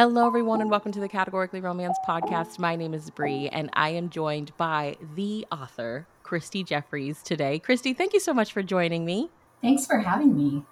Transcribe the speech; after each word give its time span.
Hello, 0.00 0.26
everyone, 0.26 0.62
and 0.62 0.70
welcome 0.70 0.92
to 0.92 0.98
the 0.98 1.10
Categorically 1.10 1.60
Romance 1.60 1.98
podcast. 2.08 2.58
My 2.58 2.74
name 2.74 2.94
is 2.94 3.10
Bree, 3.10 3.50
and 3.50 3.68
I 3.74 3.90
am 3.90 4.08
joined 4.08 4.56
by 4.56 4.96
the 5.14 5.46
author, 5.52 6.06
Christy 6.22 6.64
Jeffries, 6.64 7.22
today. 7.22 7.58
Christy, 7.58 7.92
thank 7.92 8.14
you 8.14 8.18
so 8.20 8.32
much 8.32 8.50
for 8.50 8.62
joining 8.62 9.04
me. 9.04 9.28
Thanks 9.60 9.84
for 9.84 9.98
having 9.98 10.34
me. 10.34 10.64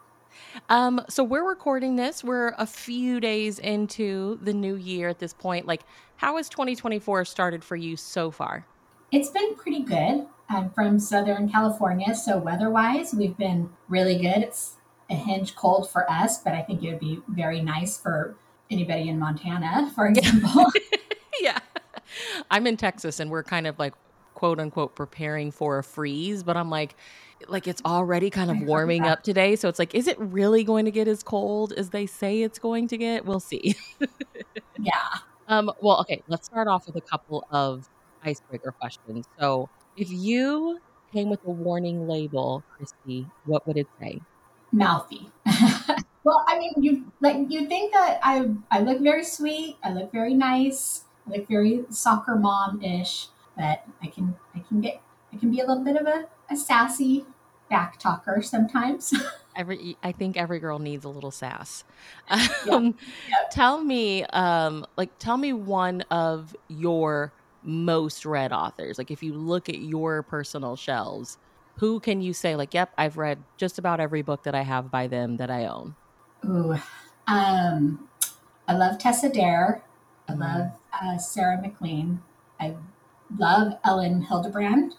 Um, 0.70 1.04
so 1.10 1.22
we're 1.22 1.46
recording 1.46 1.96
this. 1.96 2.24
We're 2.24 2.54
a 2.56 2.64
few 2.64 3.20
days 3.20 3.58
into 3.58 4.38
the 4.40 4.54
new 4.54 4.76
year 4.76 5.10
at 5.10 5.18
this 5.18 5.34
point. 5.34 5.66
Like, 5.66 5.82
how 6.16 6.38
has 6.38 6.48
2024 6.48 7.26
started 7.26 7.62
for 7.62 7.76
you 7.76 7.98
so 7.98 8.30
far? 8.30 8.64
It's 9.12 9.28
been 9.28 9.56
pretty 9.56 9.82
good. 9.82 10.26
I'm 10.48 10.70
from 10.70 10.98
Southern 10.98 11.50
California, 11.50 12.14
so 12.14 12.38
weather-wise, 12.38 13.12
we've 13.12 13.36
been 13.36 13.68
really 13.90 14.16
good. 14.16 14.38
It's 14.38 14.76
a 15.10 15.16
hinge 15.16 15.54
cold 15.54 15.90
for 15.90 16.10
us, 16.10 16.38
but 16.38 16.54
I 16.54 16.62
think 16.62 16.82
it 16.82 16.88
would 16.88 17.00
be 17.00 17.20
very 17.28 17.60
nice 17.60 17.98
for 17.98 18.34
anybody 18.70 19.08
in 19.08 19.18
Montana, 19.18 19.90
for 19.94 20.06
example. 20.06 20.66
yeah. 21.40 21.58
I'm 22.50 22.66
in 22.66 22.76
Texas 22.76 23.20
and 23.20 23.30
we're 23.30 23.42
kind 23.42 23.66
of 23.66 23.78
like 23.78 23.94
quote 24.34 24.60
unquote 24.60 24.94
preparing 24.94 25.50
for 25.50 25.78
a 25.78 25.84
freeze, 25.84 26.42
but 26.42 26.56
I'm 26.56 26.70
like 26.70 26.94
like 27.46 27.68
it's 27.68 27.82
already 27.84 28.30
kind 28.30 28.50
of 28.50 28.60
warming 28.62 29.04
up 29.04 29.22
today, 29.22 29.56
so 29.56 29.68
it's 29.68 29.78
like 29.78 29.94
is 29.94 30.06
it 30.06 30.18
really 30.18 30.64
going 30.64 30.84
to 30.84 30.90
get 30.90 31.08
as 31.08 31.22
cold 31.22 31.72
as 31.72 31.90
they 31.90 32.06
say 32.06 32.42
it's 32.42 32.58
going 32.58 32.88
to 32.88 32.96
get? 32.96 33.24
We'll 33.24 33.40
see. 33.40 33.76
yeah. 34.78 34.92
Um 35.48 35.70
well, 35.80 36.00
okay, 36.00 36.22
let's 36.28 36.46
start 36.46 36.68
off 36.68 36.86
with 36.86 36.96
a 36.96 37.00
couple 37.00 37.46
of 37.50 37.88
icebreaker 38.24 38.72
questions. 38.72 39.26
So, 39.38 39.68
if 39.96 40.10
you 40.10 40.78
came 41.12 41.30
with 41.30 41.40
a 41.46 41.50
warning 41.50 42.06
label, 42.06 42.62
Christy, 42.76 43.26
what 43.44 43.66
would 43.66 43.76
it 43.76 43.88
say? 44.00 44.20
Mouthy. 44.72 45.30
Well, 46.28 46.44
I 46.46 46.58
mean, 46.58 46.74
you 46.76 47.10
like 47.20 47.36
you 47.48 47.66
think 47.66 47.92
that 47.92 48.20
I 48.22 48.50
I 48.70 48.80
look 48.80 49.00
very 49.00 49.24
sweet, 49.24 49.78
I 49.82 49.92
look 49.92 50.12
very 50.12 50.34
nice, 50.34 51.04
I 51.26 51.38
look 51.38 51.48
very 51.48 51.86
soccer 51.88 52.36
mom 52.36 52.82
ish, 52.82 53.28
but 53.56 53.82
I 54.02 54.08
can 54.08 54.36
I 54.54 54.58
can 54.58 54.82
get 54.82 55.00
I 55.32 55.38
can 55.38 55.50
be 55.50 55.60
a 55.60 55.66
little 55.66 55.82
bit 55.82 55.96
of 55.96 56.06
a, 56.06 56.28
a 56.50 56.56
sassy 56.56 57.24
back 57.70 57.98
talker 57.98 58.42
sometimes. 58.42 59.14
every 59.56 59.96
I 60.02 60.12
think 60.12 60.36
every 60.36 60.58
girl 60.60 60.78
needs 60.78 61.06
a 61.06 61.08
little 61.08 61.30
sass. 61.30 61.84
Um, 62.70 62.96
yep. 63.28 63.50
Tell 63.50 63.82
me, 63.82 64.24
um, 64.24 64.84
like, 64.98 65.18
tell 65.18 65.38
me 65.38 65.54
one 65.54 66.02
of 66.10 66.54
your 66.68 67.32
most 67.62 68.26
read 68.26 68.52
authors. 68.52 68.98
Like, 68.98 69.10
if 69.10 69.22
you 69.22 69.32
look 69.32 69.70
at 69.70 69.78
your 69.78 70.22
personal 70.24 70.76
shelves, 70.76 71.38
who 71.78 72.00
can 72.00 72.20
you 72.20 72.34
say 72.34 72.54
like, 72.56 72.74
"Yep, 72.74 72.92
I've 72.98 73.16
read 73.16 73.46
just 73.56 73.78
about 73.78 74.00
every 74.00 74.20
book 74.22 74.42
that 74.44 74.54
I 74.54 74.62
have 74.62 74.90
by 74.90 75.06
them 75.06 75.38
that 75.38 75.50
I 75.50 75.66
own"? 75.66 75.96
Ooh, 76.44 76.78
um, 77.26 78.08
I 78.66 78.74
love 78.74 78.98
Tessa 78.98 79.28
Dare. 79.28 79.82
I 80.28 80.32
mm. 80.32 80.40
love 80.40 80.70
uh, 80.92 81.18
Sarah 81.18 81.60
MacLean. 81.60 82.22
I 82.60 82.74
love 83.36 83.74
Elin 83.84 84.24
Hilderbrand. 84.24 84.92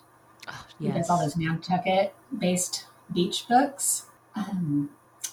Oh, 0.48 0.66
yes. 0.80 0.92
Who 0.92 0.98
does 1.00 1.10
all 1.10 1.20
those 1.20 1.38
Nantucket 1.38 2.14
based 2.38 2.86
beach 3.14 3.48
books. 3.48 4.06
Um, 4.36 4.90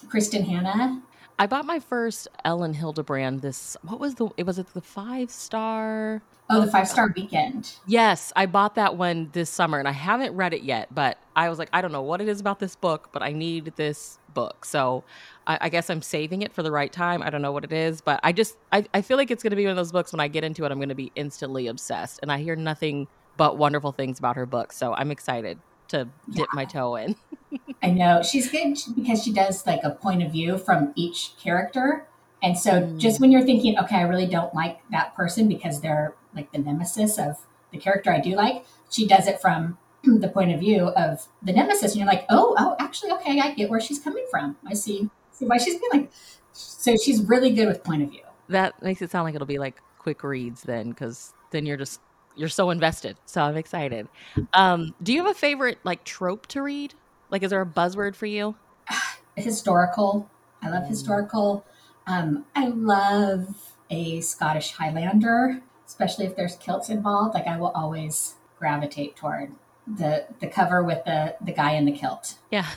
Kristin 0.07 0.45
Hannah. 0.45 1.01
I 1.39 1.45
bought 1.45 1.65
my 1.65 1.79
first 1.79 2.27
Elin 2.43 2.73
Hilderbrand 2.73 3.41
this 3.41 3.77
what 3.83 3.99
was 3.99 4.15
the 4.15 4.29
it 4.37 4.45
was 4.45 4.57
it 4.57 4.73
the 4.73 4.81
five 4.81 5.29
star 5.29 6.23
Oh, 6.49 6.61
the 6.61 6.71
five 6.71 6.87
star 6.87 7.11
weekend. 7.13 7.73
Yes, 7.85 8.31
I 8.33 8.45
bought 8.45 8.75
that 8.75 8.95
one 8.95 9.29
this 9.33 9.49
summer 9.49 9.79
and 9.79 9.87
I 9.87 9.91
haven't 9.91 10.33
read 10.33 10.53
it 10.53 10.63
yet, 10.63 10.87
but 10.95 11.17
I 11.35 11.49
was 11.49 11.59
like, 11.59 11.67
I 11.73 11.81
don't 11.81 11.91
know 11.91 12.01
what 12.01 12.21
it 12.21 12.29
is 12.29 12.39
about 12.39 12.59
this 12.59 12.73
book, 12.75 13.09
but 13.11 13.21
I 13.21 13.33
need 13.33 13.73
this 13.75 14.17
book. 14.37 14.65
So 14.65 15.03
I, 15.47 15.57
I 15.61 15.69
guess 15.69 15.89
I'm 15.89 16.03
saving 16.03 16.43
it 16.43 16.53
for 16.53 16.61
the 16.61 16.71
right 16.71 16.93
time. 16.93 17.23
I 17.23 17.31
don't 17.31 17.41
know 17.41 17.51
what 17.51 17.63
it 17.63 17.73
is, 17.73 18.01
but 18.01 18.19
I 18.21 18.31
just 18.31 18.55
I, 18.71 18.85
I 18.93 19.01
feel 19.01 19.17
like 19.17 19.31
it's 19.31 19.41
gonna 19.41 19.55
be 19.55 19.63
one 19.63 19.71
of 19.71 19.77
those 19.77 19.91
books 19.91 20.13
when 20.13 20.19
I 20.19 20.27
get 20.27 20.43
into 20.43 20.63
it, 20.63 20.71
I'm 20.71 20.79
gonna 20.79 20.93
be 20.93 21.11
instantly 21.15 21.65
obsessed. 21.65 22.19
And 22.21 22.31
I 22.31 22.37
hear 22.37 22.55
nothing 22.55 23.07
but 23.35 23.57
wonderful 23.57 23.91
things 23.91 24.19
about 24.19 24.35
her 24.35 24.45
book. 24.45 24.71
So 24.73 24.93
I'm 24.93 25.09
excited 25.09 25.57
to 25.87 26.07
dip 26.29 26.37
yeah. 26.37 26.45
my 26.53 26.65
toe 26.65 26.97
in. 26.97 27.15
I 27.81 27.89
know. 27.89 28.21
She's 28.21 28.51
good 28.51 28.77
because 28.95 29.23
she 29.23 29.33
does 29.33 29.65
like 29.65 29.79
a 29.83 29.89
point 29.89 30.21
of 30.21 30.31
view 30.31 30.59
from 30.59 30.93
each 30.95 31.31
character. 31.41 32.05
And 32.43 32.59
so 32.59 32.73
mm. 32.73 32.99
just 32.99 33.19
when 33.19 33.31
you're 33.31 33.45
thinking, 33.45 33.79
okay, 33.79 33.95
I 33.95 34.01
really 34.01 34.27
don't 34.27 34.53
like 34.53 34.81
that 34.91 35.15
person 35.15 35.47
because 35.47 35.81
they're 35.81 36.13
like 36.35 36.51
the 36.51 36.59
nemesis 36.59 37.17
of 37.17 37.37
the 37.71 37.79
character 37.79 38.11
I 38.11 38.19
do 38.19 38.35
like, 38.35 38.65
she 38.91 39.07
does 39.07 39.27
it 39.27 39.41
from 39.41 39.79
the 40.19 40.29
point 40.29 40.51
of 40.51 40.59
view 40.59 40.87
of 40.89 41.27
the 41.43 41.53
nemesis. 41.53 41.91
And 41.91 41.99
you're 41.99 42.07
like, 42.07 42.25
oh, 42.29 42.55
oh, 42.57 42.75
actually, 42.79 43.11
okay, 43.11 43.39
I 43.39 43.53
get 43.53 43.69
where 43.69 43.79
she's 43.79 43.99
coming 43.99 44.25
from. 44.29 44.57
I 44.65 44.73
see, 44.73 45.09
see 45.31 45.45
why 45.45 45.57
she's 45.57 45.79
being 45.79 45.91
like, 45.93 46.11
so 46.53 46.95
she's 46.97 47.21
really 47.23 47.51
good 47.51 47.67
with 47.67 47.83
point 47.83 48.03
of 48.03 48.09
view. 48.09 48.21
That 48.49 48.81
makes 48.81 49.01
it 49.01 49.11
sound 49.11 49.25
like 49.25 49.35
it'll 49.35 49.47
be 49.47 49.59
like 49.59 49.81
quick 49.99 50.23
reads 50.23 50.63
then, 50.63 50.89
because 50.89 51.33
then 51.51 51.65
you're 51.65 51.77
just 51.77 51.99
you're 52.35 52.49
so 52.49 52.69
invested. 52.69 53.17
So 53.25 53.41
I'm 53.41 53.57
excited. 53.57 54.07
Um, 54.53 54.93
do 55.01 55.11
you 55.11 55.23
have 55.23 55.31
a 55.31 55.37
favorite 55.37 55.79
like 55.83 56.03
trope 56.03 56.47
to 56.47 56.61
read? 56.61 56.93
Like, 57.29 57.43
is 57.43 57.49
there 57.49 57.61
a 57.61 57.65
buzzword 57.65 58.15
for 58.15 58.25
you? 58.25 58.55
historical. 59.35 60.29
I 60.61 60.69
love 60.69 60.87
historical. 60.87 61.65
Um, 62.05 62.45
I 62.55 62.67
love 62.67 63.73
a 63.89 64.21
Scottish 64.21 64.71
Highlander, 64.71 65.61
especially 65.85 66.25
if 66.25 66.35
there's 66.35 66.55
kilts 66.55 66.89
involved. 66.89 67.33
Like, 67.33 67.47
I 67.47 67.57
will 67.57 67.71
always 67.75 68.35
gravitate 68.57 69.15
toward 69.15 69.51
the 69.95 70.25
the 70.39 70.47
cover 70.47 70.83
with 70.83 71.03
the 71.05 71.35
the 71.41 71.51
guy 71.51 71.71
in 71.71 71.85
the 71.85 71.91
kilt. 71.91 72.35
Yeah. 72.51 72.67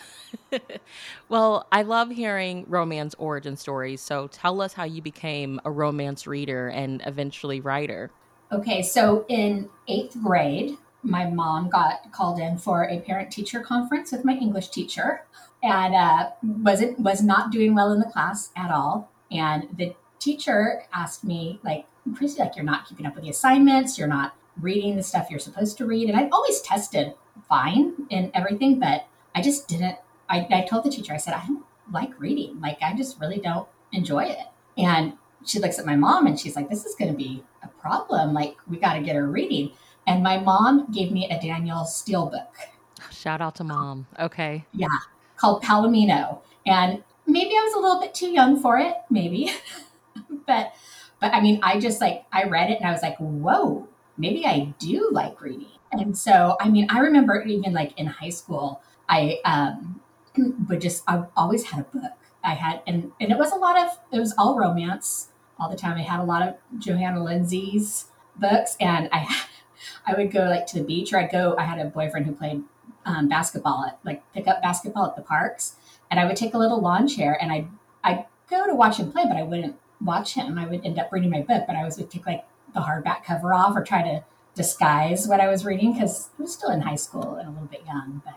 well, 1.29 1.67
I 1.73 1.83
love 1.83 2.11
hearing 2.11 2.65
romance 2.69 3.15
origin 3.19 3.57
stories. 3.57 4.01
So 4.01 4.29
tell 4.29 4.61
us 4.61 4.73
how 4.73 4.85
you 4.85 5.03
became 5.03 5.61
a 5.65 5.71
romance 5.71 6.27
reader 6.27 6.69
and 6.69 7.03
eventually 7.05 7.61
writer. 7.61 8.11
Okay, 8.53 8.83
so 8.83 9.25
in 9.29 9.69
eighth 9.89 10.17
grade, 10.23 10.77
my 11.03 11.29
mom 11.29 11.69
got 11.69 12.13
called 12.13 12.39
in 12.39 12.59
for 12.59 12.85
a 12.85 13.01
parent 13.01 13.31
teacher 13.31 13.61
conference 13.61 14.13
with 14.13 14.25
my 14.25 14.35
English 14.35 14.69
teacher, 14.69 15.25
and 15.63 15.95
uh, 15.95 16.31
wasn't 16.43 16.99
was 16.99 17.23
not 17.23 17.51
doing 17.51 17.75
well 17.75 17.93
in 17.93 18.01
the 18.01 18.07
class 18.07 18.51
at 18.57 18.71
all. 18.71 19.11
And 19.31 19.69
the 19.77 19.95
teacher 20.19 20.83
asked 20.93 21.25
me, 21.25 21.61
like, 21.63 21.87
Christy, 22.17 22.43
like 22.43 22.57
you're 22.57 22.65
not 22.65 22.87
keeping 22.89 23.07
up 23.07 23.15
with 23.15 23.25
the 23.25 23.31
assignments, 23.31 23.99
you're 23.99 24.09
not 24.09 24.35
reading 24.61 24.97
the 24.97 25.03
stuff 25.03 25.29
you're 25.31 25.39
supposed 25.39 25.79
to 25.79 25.87
read, 25.87 26.09
and 26.09 26.19
I've 26.19 26.33
always 26.33 26.61
tested 26.61 27.15
fine 27.49 28.07
in 28.11 28.31
everything, 28.35 28.79
but 28.79 29.07
I 29.35 29.43
just 29.43 29.69
didn't. 29.69 29.97
I, 30.29 30.47
I 30.51 30.67
told 30.69 30.85
the 30.85 30.91
teacher, 30.91 31.13
I 31.13 31.19
said, 31.19 31.35
I 31.35 31.47
don't 31.47 31.65
like 31.93 32.19
reading, 32.21 32.61
like 32.61 32.79
I 32.83 32.95
just 32.95 33.21
really 33.21 33.39
don't 33.39 33.69
enjoy 33.93 34.25
it, 34.25 34.47
and 34.77 35.15
she 35.45 35.59
looks 35.59 35.79
at 35.79 35.87
my 35.87 35.97
mom 35.97 36.27
and 36.27 36.39
she's 36.39 36.57
like, 36.57 36.69
this 36.69 36.85
is 36.85 36.95
going 36.95 37.11
to 37.11 37.17
be 37.17 37.43
a 37.63 37.69
problem. 37.81 38.35
Like, 38.35 38.57
we 38.69 38.79
got 38.79 38.95
to 38.95 39.01
get 39.01 39.17
her 39.17 39.27
reading. 39.27 39.73
And 40.07 40.23
my 40.23 40.39
mom 40.39 40.91
gave 40.93 41.11
me 41.13 41.29
a 41.31 41.41
Danielle 41.41 41.87
Steel 41.87 42.27
book. 42.27 42.57
Shout 43.11 43.41
out 43.41 43.55
to 43.57 43.65
mom. 43.65 44.07
Okay. 44.19 44.65
Yeah. 44.73 44.89
Called 45.37 45.63
Palomino. 45.63 46.41
And 46.67 47.03
maybe 47.27 47.51
I 47.51 47.63
was 47.65 47.75
a 47.75 47.79
little 47.79 48.01
bit 48.01 48.15
too 48.15 48.29
young 48.29 48.61
for 48.61 48.79
it, 48.79 48.95
maybe. 49.09 49.51
but, 50.47 50.73
but 51.21 51.33
I 51.33 51.41
mean, 51.41 51.61
I 51.63 51.79
just 51.79 52.01
like, 52.01 52.25
I 52.33 52.45
read 52.45 52.71
it 52.71 52.79
and 52.79 52.89
I 52.89 52.93
was 52.93 53.03
like, 53.03 53.17
whoa, 53.19 53.89
maybe 54.21 54.47
I 54.47 54.75
do 54.79 55.09
like 55.11 55.41
reading. 55.41 55.67
And 55.93 56.17
so, 56.17 56.57
I 56.61 56.69
mean, 56.69 56.87
I 56.89 57.01
remember 57.01 57.43
even 57.43 57.73
like 57.73 57.99
in 57.99 58.07
high 58.07 58.29
school, 58.29 58.81
I 59.09 59.39
um, 59.45 60.01
would 60.69 60.81
just, 60.81 61.03
I 61.09 61.25
always 61.37 61.65
had 61.65 61.81
a 61.81 61.99
book. 61.99 62.13
I 62.45 62.55
had, 62.55 62.83
and, 62.87 63.13
and 63.21 63.33
it 63.33 63.39
was 63.39 63.53
a 63.53 63.57
lot 63.57 63.79
of, 63.79 63.99
it 64.13 64.21
was 64.21 64.35
all 64.39 64.57
romance 64.57 65.29
all 65.59 65.69
the 65.69 65.77
time. 65.77 65.99
I 65.99 66.03
had 66.03 66.21
a 66.21 66.25
lot 66.25 66.43
of 66.47 66.55
Johanna 66.79 67.23
Lindsey's 67.23 68.07
books, 68.37 68.77
and 68.81 69.09
I 69.13 69.29
I 70.07 70.15
would 70.15 70.31
go 70.31 70.41
like 70.45 70.67
to 70.69 70.79
the 70.79 70.85
beach, 70.85 71.13
or 71.13 71.19
I'd 71.19 71.31
go. 71.31 71.55
I 71.57 71.65
had 71.65 71.79
a 71.79 71.87
boyfriend 71.87 72.27
who 72.27 72.33
played 72.33 72.63
um, 73.05 73.29
basketball 73.29 73.85
at 73.87 73.99
like 74.05 74.23
pick 74.33 74.47
up 74.47 74.63
basketball 74.63 75.07
at 75.07 75.17
the 75.17 75.23
parks, 75.23 75.77
and 76.11 76.19
I 76.19 76.27
would 76.27 76.37
take 76.37 76.55
a 76.55 76.59
little 76.59 76.81
lawn 76.81 77.07
chair 77.09 77.39
and 77.41 77.53
I'd, 77.53 77.69
I'd 78.03 78.27
go 78.49 78.67
to 78.67 78.75
watch 78.75 78.99
him 78.99 79.13
play, 79.13 79.25
but 79.27 79.37
I 79.37 79.43
wouldn't 79.43 79.77
watch 80.01 80.35
him. 80.35 80.59
I 80.59 80.67
would 80.67 80.85
end 80.85 80.99
up 80.99 81.13
reading 81.13 81.31
my 81.31 81.43
book, 81.43 81.65
but 81.67 81.77
I 81.77 81.85
was 81.85 81.99
would 81.99 82.11
take 82.11 82.27
like 82.27 82.45
the 82.75 82.81
hardback 82.81 83.25
cover 83.25 83.55
off 83.55 83.77
or 83.77 83.83
try 83.83 84.03
to 84.03 84.25
disguise 84.55 85.27
what 85.27 85.41
I 85.41 85.49
was 85.49 85.65
reading 85.65 85.95
because 85.95 86.31
I 86.39 86.43
was 86.43 86.53
still 86.53 86.71
in 86.71 86.81
high 86.81 86.97
school 86.97 87.35
and 87.35 87.49
a 87.49 87.51
little 87.51 87.69
bit 87.69 87.85
young. 87.87 88.23
But 88.25 88.35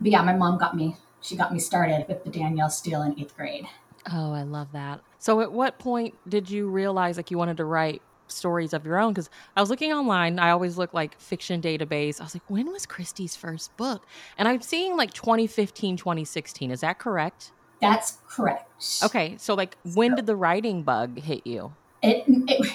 but 0.00 0.10
yeah, 0.10 0.22
my 0.22 0.34
mom 0.34 0.58
got 0.58 0.76
me. 0.76 0.96
She 1.20 1.36
got 1.36 1.52
me 1.52 1.60
started 1.60 2.06
with 2.08 2.24
the 2.24 2.30
Danielle 2.30 2.70
Steel 2.70 3.02
in 3.02 3.18
eighth 3.18 3.36
grade. 3.36 3.66
Oh, 4.12 4.32
I 4.32 4.42
love 4.42 4.72
that. 4.72 5.00
So, 5.18 5.40
at 5.40 5.52
what 5.52 5.78
point 5.78 6.14
did 6.28 6.50
you 6.50 6.68
realize 6.68 7.16
like 7.16 7.30
you 7.30 7.38
wanted 7.38 7.58
to 7.58 7.64
write 7.64 8.02
stories 8.26 8.72
of 8.72 8.84
your 8.84 8.98
own? 8.98 9.12
Because 9.12 9.30
I 9.56 9.60
was 9.60 9.70
looking 9.70 9.92
online, 9.92 10.38
I 10.38 10.50
always 10.50 10.76
look 10.76 10.92
like 10.92 11.18
fiction 11.20 11.62
database. 11.62 12.20
I 12.20 12.24
was 12.24 12.34
like, 12.34 12.48
when 12.48 12.70
was 12.72 12.86
Christie's 12.86 13.36
first 13.36 13.76
book? 13.76 14.04
And 14.36 14.48
I'm 14.48 14.60
seeing 14.60 14.96
like 14.96 15.12
2015, 15.12 15.96
2016. 15.96 16.70
Is 16.70 16.80
that 16.80 16.98
correct? 16.98 17.52
That's 17.80 18.18
correct. 18.28 18.68
Okay, 19.04 19.36
so 19.38 19.54
like, 19.54 19.76
when 19.94 20.12
so, 20.12 20.16
did 20.16 20.26
the 20.26 20.36
writing 20.36 20.82
bug 20.82 21.20
hit 21.20 21.46
you? 21.46 21.72
It, 22.02 22.24
it 22.26 22.72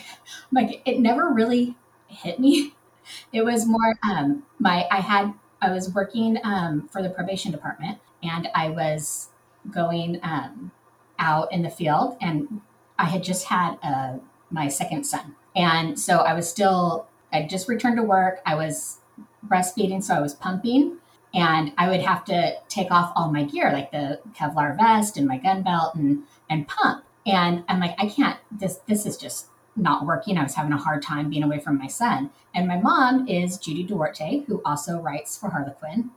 like 0.51 0.81
it 0.85 0.99
never 0.99 1.29
really 1.29 1.75
hit 2.07 2.39
me. 2.39 2.73
It 3.31 3.45
was 3.45 3.65
more 3.65 3.95
um 4.03 4.43
my 4.59 4.85
I 4.91 4.99
had 4.99 5.33
I 5.61 5.71
was 5.71 5.93
working 5.93 6.37
um 6.43 6.89
for 6.91 7.01
the 7.01 7.09
probation 7.09 7.53
department 7.53 7.99
and 8.21 8.49
I 8.53 8.67
was 8.67 9.29
going 9.71 10.19
um 10.23 10.71
out 11.19 11.51
in 11.51 11.61
the 11.63 11.69
field 11.69 12.17
and 12.21 12.61
I 12.99 13.05
had 13.05 13.23
just 13.23 13.45
had 13.45 13.77
uh, 13.83 14.17
my 14.49 14.67
second 14.67 15.05
son. 15.05 15.35
And 15.55 15.99
so 15.99 16.17
I 16.19 16.33
was 16.33 16.49
still, 16.49 17.07
I 17.31 17.43
just 17.43 17.67
returned 17.67 17.97
to 17.97 18.03
work. 18.03 18.39
I 18.45 18.55
was 18.55 18.99
breastfeeding, 19.47 20.03
so 20.03 20.15
I 20.15 20.19
was 20.19 20.33
pumping. 20.33 20.97
And 21.33 21.73
I 21.77 21.89
would 21.89 22.01
have 22.01 22.23
to 22.25 22.55
take 22.69 22.89
off 22.91 23.11
all 23.15 23.31
my 23.31 23.43
gear, 23.43 23.71
like 23.71 23.91
the 23.91 24.19
Kevlar 24.33 24.75
vest 24.75 25.17
and 25.17 25.27
my 25.27 25.37
gun 25.37 25.61
belt 25.61 25.93
and 25.95 26.23
and 26.49 26.67
pump. 26.67 27.03
And 27.25 27.63
I'm 27.67 27.79
like, 27.79 27.95
I 27.99 28.07
can't, 28.07 28.39
this 28.51 28.77
this 28.87 29.05
is 29.05 29.17
just 29.17 29.47
not 29.77 30.05
working. 30.05 30.37
I 30.37 30.43
was 30.43 30.55
having 30.55 30.73
a 30.73 30.77
hard 30.77 31.01
time 31.01 31.29
being 31.29 31.43
away 31.43 31.59
from 31.59 31.77
my 31.77 31.87
son. 31.87 32.31
And 32.53 32.67
my 32.67 32.77
mom 32.77 33.27
is 33.27 33.57
Judy 33.57 33.83
Duarte, 33.83 34.43
who 34.47 34.61
also 34.65 34.99
writes 34.99 35.37
for 35.37 35.49
Harlequin. 35.49 36.11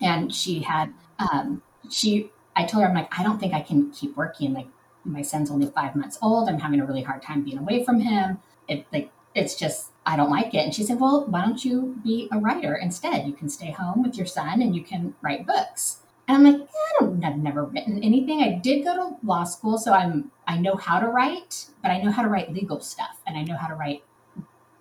And 0.00 0.34
she 0.34 0.60
had, 0.60 0.92
um, 1.18 1.62
she, 1.90 2.30
I 2.56 2.64
told 2.64 2.82
her, 2.82 2.88
I'm 2.88 2.94
like, 2.94 3.18
I 3.18 3.22
don't 3.22 3.38
think 3.38 3.54
I 3.54 3.60
can 3.60 3.90
keep 3.90 4.16
working. 4.16 4.54
Like, 4.54 4.68
my 5.04 5.22
son's 5.22 5.50
only 5.50 5.66
five 5.66 5.94
months 5.94 6.18
old. 6.22 6.48
I'm 6.48 6.60
having 6.60 6.80
a 6.80 6.86
really 6.86 7.02
hard 7.02 7.22
time 7.22 7.42
being 7.42 7.58
away 7.58 7.84
from 7.84 8.00
him. 8.00 8.38
It, 8.68 8.86
like, 8.92 9.10
it's 9.34 9.54
just, 9.54 9.90
I 10.06 10.16
don't 10.16 10.30
like 10.30 10.54
it. 10.54 10.58
And 10.58 10.74
she 10.74 10.82
said, 10.82 11.00
Well, 11.00 11.26
why 11.26 11.42
don't 11.42 11.64
you 11.64 11.96
be 12.04 12.28
a 12.32 12.38
writer 12.38 12.74
instead? 12.74 13.26
You 13.26 13.32
can 13.32 13.48
stay 13.48 13.70
home 13.70 14.02
with 14.02 14.16
your 14.16 14.26
son 14.26 14.60
and 14.60 14.74
you 14.74 14.82
can 14.82 15.14
write 15.22 15.46
books. 15.46 16.01
And 16.28 16.36
I'm 16.36 16.44
like, 16.44 16.62
I 16.62 17.00
don't, 17.00 17.24
I've 17.24 17.38
never 17.38 17.64
written 17.64 18.02
anything. 18.02 18.42
I 18.42 18.58
did 18.62 18.84
go 18.84 18.94
to 18.94 19.26
law 19.26 19.44
school, 19.44 19.76
so 19.78 19.92
I'm 19.92 20.30
I 20.46 20.58
know 20.58 20.76
how 20.76 21.00
to 21.00 21.08
write, 21.08 21.66
but 21.82 21.90
I 21.90 22.00
know 22.00 22.10
how 22.10 22.22
to 22.22 22.28
write 22.28 22.52
legal 22.52 22.80
stuff, 22.80 23.20
and 23.26 23.36
I 23.36 23.42
know 23.42 23.56
how 23.56 23.68
to 23.68 23.74
write 23.74 24.02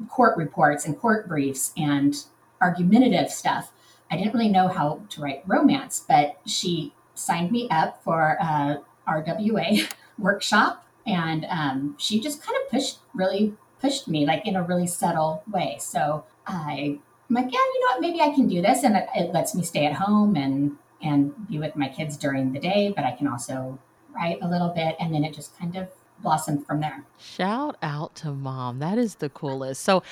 court 0.10 0.38
reports 0.38 0.86
and 0.86 0.98
court 1.00 1.28
briefs 1.28 1.74
and 1.78 2.16
argumentative 2.62 3.30
stuff. 3.30 3.72
I 4.10 4.18
didn't 4.18 4.34
really 4.34 4.50
know 4.50 4.68
how 4.68 5.02
to 5.10 5.22
write 5.22 5.44
romance, 5.48 6.04
but 6.08 6.40
she 6.46 6.94
signed 7.16 7.52
me 7.52 7.68
up 7.70 8.04
for 8.04 8.38
a 8.40 8.82
RWA 9.08 9.92
workshop, 10.20 10.86
and 11.06 11.46
um, 11.50 11.96
she 11.98 12.20
just 12.20 12.44
kind 12.44 12.58
of 12.64 12.70
pushed, 12.70 13.00
really 13.14 13.54
pushed 13.80 14.08
me, 14.08 14.26
like 14.26 14.46
in 14.46 14.56
a 14.56 14.64
really 14.64 14.88
subtle 14.88 15.44
way. 15.52 15.78
So 15.80 16.26
I, 16.46 17.00
I'm 17.30 17.36
like, 17.36 17.46
yeah, 17.46 17.60
you 17.60 17.80
know 17.80 17.94
what? 17.94 18.02
Maybe 18.02 18.22
I 18.22 18.34
can 18.34 18.48
do 18.48 18.62
this, 18.62 18.84
and 18.84 18.96
it, 18.96 19.08
it 19.16 19.34
lets 19.34 19.56
me 19.56 19.64
stay 19.64 19.86
at 19.86 19.94
home 19.94 20.36
and 20.36 20.78
and 21.04 21.48
be 21.48 21.60
with 21.60 21.76
my 21.76 21.88
kids 21.88 22.18
during 22.18 22.54
the 22.54 22.60
day, 22.60 22.94
but 22.96 23.06
I 23.06 23.12
can 23.12 23.28
also 23.28 23.80
write 24.14 24.40
a 24.42 24.48
little 24.48 24.70
bit. 24.70 24.96
And 25.00 25.14
then 25.14 25.24
it 25.24 25.34
just 25.34 25.58
kind 25.58 25.76
of 25.76 25.90
blossomed 26.22 26.66
from 26.66 26.82
there. 26.82 27.04
Shout 27.20 27.78
out 27.82 28.16
to 28.16 28.32
mom. 28.32 28.80
That 28.80 28.98
is 28.98 29.16
the 29.16 29.30
coolest. 29.30 29.84
So, 29.84 30.04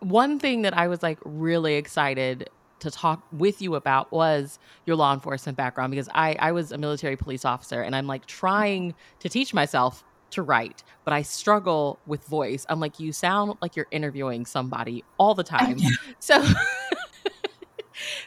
one 0.00 0.38
thing 0.38 0.62
that 0.62 0.76
I 0.76 0.88
was 0.88 1.02
like 1.02 1.18
really 1.24 1.74
excited 1.74 2.48
to 2.80 2.90
talk 2.90 3.26
with 3.32 3.62
you 3.62 3.74
about 3.74 4.12
was 4.12 4.58
your 4.84 4.94
law 4.96 5.14
enforcement 5.14 5.56
background 5.56 5.90
because 5.90 6.08
I, 6.14 6.36
I 6.38 6.52
was 6.52 6.70
a 6.70 6.78
military 6.78 7.16
police 7.16 7.44
officer 7.44 7.80
and 7.80 7.96
I'm 7.96 8.06
like 8.06 8.26
trying 8.26 8.94
to 9.20 9.28
teach 9.30 9.54
myself 9.54 10.04
to 10.30 10.42
write, 10.42 10.82
but 11.04 11.14
I 11.14 11.22
struggle 11.22 11.98
with 12.06 12.24
voice. 12.24 12.66
I'm 12.68 12.80
like, 12.80 13.00
you 13.00 13.12
sound 13.12 13.56
like 13.62 13.76
you're 13.76 13.86
interviewing 13.90 14.44
somebody 14.44 15.04
all 15.18 15.34
the 15.34 15.44
time. 15.44 15.78
so 16.18 16.42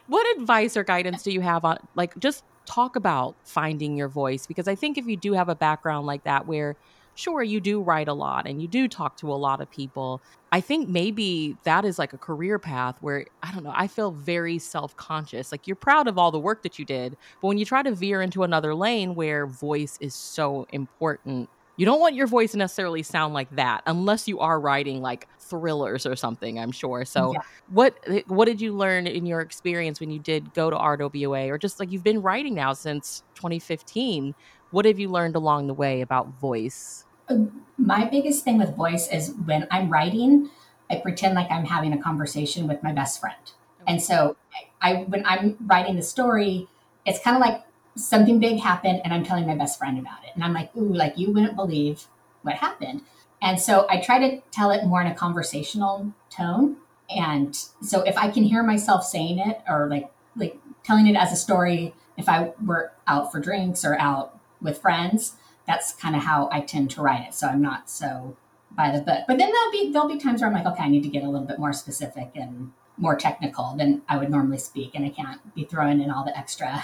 what 0.09 0.37
advice 0.37 0.75
or 0.75 0.83
guidance 0.83 1.23
do 1.23 1.31
you 1.31 1.41
have 1.41 1.63
on 1.63 1.77
like 1.95 2.17
just 2.19 2.43
talk 2.65 2.95
about 2.95 3.35
finding 3.43 3.95
your 3.95 4.09
voice? 4.09 4.45
Because 4.45 4.67
I 4.67 4.75
think 4.75 4.97
if 4.97 5.05
you 5.05 5.15
do 5.15 5.33
have 5.33 5.49
a 5.49 5.55
background 5.55 6.05
like 6.07 6.23
that 6.23 6.47
where 6.47 6.75
sure 7.15 7.43
you 7.43 7.59
do 7.59 7.81
write 7.81 8.07
a 8.07 8.13
lot 8.13 8.47
and 8.47 8.61
you 8.61 8.67
do 8.67 8.87
talk 8.87 9.17
to 9.17 9.31
a 9.31 9.35
lot 9.35 9.59
of 9.59 9.69
people 9.69 10.21
i 10.53 10.61
think 10.61 10.87
maybe 10.87 11.57
that 11.63 11.83
is 11.83 11.99
like 11.99 12.13
a 12.13 12.17
career 12.17 12.57
path 12.57 12.95
where 13.01 13.25
i 13.43 13.51
don't 13.51 13.63
know 13.63 13.73
i 13.75 13.87
feel 13.87 14.11
very 14.11 14.57
self-conscious. 14.57 15.51
Like 15.51 15.67
you're 15.67 15.75
proud 15.75 16.07
of 16.07 16.17
all 16.17 16.31
the 16.31 16.39
work 16.39 16.63
that 16.63 16.79
you 16.79 16.85
did 16.85 17.17
but 17.41 17.47
when 17.49 17.57
you 17.57 17.65
try 17.65 17.83
to 17.83 17.91
veer 17.93 18.21
into 18.21 18.43
another 18.43 18.73
lane 18.73 19.15
where 19.15 19.45
voice 19.45 19.97
is 19.99 20.15
so 20.15 20.65
important 20.71 21.49
you 21.79 21.85
don't 21.85 22.01
want 22.01 22.13
your 22.13 22.27
voice 22.27 22.51
to 22.51 22.57
necessarily 22.57 23.01
sound 23.03 23.33
like 23.33 23.49
that 23.55 23.83
unless 23.85 24.27
you 24.27 24.39
are 24.39 24.59
writing 24.59 25.01
like 25.01 25.29
thrillers 25.39 26.05
or 26.05 26.13
something 26.13 26.59
i'm 26.59 26.71
sure. 26.71 27.05
So 27.05 27.31
yeah. 27.33 27.39
what 27.69 27.97
what 28.27 28.45
did 28.45 28.59
you 28.59 28.75
learn 28.75 29.07
in 29.07 29.25
your 29.25 29.39
experience 29.39 30.01
when 30.01 30.11
you 30.11 30.19
did 30.19 30.53
go 30.53 30.69
to 30.69 30.75
rwa 30.75 31.49
or 31.49 31.57
just 31.57 31.79
like 31.79 31.89
you've 31.89 32.03
been 32.03 32.21
writing 32.21 32.53
now 32.53 32.73
since 32.73 33.23
2015 33.35 34.35
what 34.71 34.85
have 34.85 34.99
you 34.99 35.07
learned 35.07 35.35
along 35.35 35.65
the 35.65 35.73
way 35.73 36.01
about 36.01 36.27
voice? 36.39 37.05
Uh, 37.27 37.37
my 37.77 38.05
biggest 38.05 38.43
thing 38.43 38.57
with 38.57 38.75
voice 38.75 39.07
is 39.07 39.33
when 39.45 39.65
i'm 39.71 39.89
writing 39.89 40.49
i 40.91 40.97
pretend 40.97 41.33
like 41.33 41.49
i'm 41.49 41.63
having 41.63 41.93
a 41.93 41.97
conversation 41.97 42.67
with 42.67 42.83
my 42.83 42.91
best 42.91 43.21
friend. 43.21 43.53
And 43.87 44.01
so 44.01 44.35
i 44.81 45.05
when 45.07 45.25
i'm 45.25 45.55
writing 45.65 45.95
the 45.95 46.03
story 46.03 46.67
it's 47.05 47.23
kind 47.23 47.37
of 47.37 47.41
like 47.41 47.63
something 47.99 48.39
big 48.39 48.59
happened 48.59 49.01
and 49.03 49.13
I'm 49.13 49.23
telling 49.23 49.45
my 49.45 49.55
best 49.55 49.77
friend 49.77 49.99
about 49.99 50.23
it. 50.23 50.31
And 50.33 50.43
I'm 50.43 50.53
like, 50.53 50.75
ooh, 50.75 50.93
like 50.93 51.17
you 51.17 51.31
wouldn't 51.31 51.55
believe 51.55 52.07
what 52.41 52.55
happened. 52.55 53.01
And 53.41 53.59
so 53.59 53.85
I 53.89 53.99
try 53.99 54.19
to 54.19 54.41
tell 54.51 54.71
it 54.71 54.85
more 54.85 55.01
in 55.01 55.07
a 55.07 55.15
conversational 55.15 56.13
tone. 56.29 56.77
And 57.09 57.55
so 57.81 58.01
if 58.01 58.17
I 58.17 58.29
can 58.29 58.43
hear 58.43 58.63
myself 58.63 59.03
saying 59.03 59.39
it 59.39 59.61
or 59.67 59.87
like 59.87 60.11
like 60.35 60.57
telling 60.83 61.07
it 61.07 61.15
as 61.15 61.31
a 61.31 61.35
story, 61.35 61.93
if 62.17 62.29
I 62.29 62.53
were 62.63 62.91
out 63.07 63.31
for 63.31 63.39
drinks 63.39 63.83
or 63.83 63.97
out 63.99 64.39
with 64.61 64.79
friends, 64.79 65.35
that's 65.65 65.93
kind 65.93 66.15
of 66.15 66.23
how 66.23 66.49
I 66.51 66.61
tend 66.61 66.91
to 66.91 67.01
write 67.01 67.27
it. 67.27 67.33
So 67.33 67.47
I'm 67.47 67.61
not 67.61 67.89
so 67.89 68.37
by 68.71 68.91
the 68.91 69.01
book. 69.01 69.23
But 69.27 69.37
then 69.37 69.51
there'll 69.51 69.71
be 69.71 69.91
there'll 69.91 70.07
be 70.07 70.17
times 70.17 70.41
where 70.41 70.49
I'm 70.49 70.55
like, 70.55 70.65
okay, 70.65 70.83
I 70.83 70.89
need 70.89 71.03
to 71.03 71.09
get 71.09 71.23
a 71.23 71.29
little 71.29 71.47
bit 71.47 71.59
more 71.59 71.73
specific 71.73 72.31
and 72.35 72.71
more 72.97 73.15
technical 73.15 73.75
than 73.77 74.01
I 74.09 74.17
would 74.17 74.29
normally 74.29 74.57
speak, 74.57 74.91
and 74.93 75.05
I 75.05 75.09
can't 75.09 75.55
be 75.55 75.63
throwing 75.63 76.01
in 76.01 76.11
all 76.11 76.25
the 76.25 76.37
extra 76.37 76.83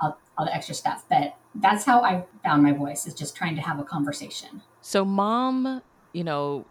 all, 0.00 0.18
all 0.36 0.46
the 0.46 0.54
extra 0.54 0.74
stuff. 0.74 1.04
But 1.08 1.36
that's 1.54 1.84
how 1.84 2.02
I 2.02 2.24
found 2.42 2.62
my 2.62 2.72
voice 2.72 3.06
is 3.06 3.14
just 3.14 3.36
trying 3.36 3.56
to 3.56 3.62
have 3.62 3.78
a 3.78 3.84
conversation. 3.84 4.62
So, 4.80 5.04
mom, 5.04 5.82
you 6.12 6.24
know, 6.24 6.66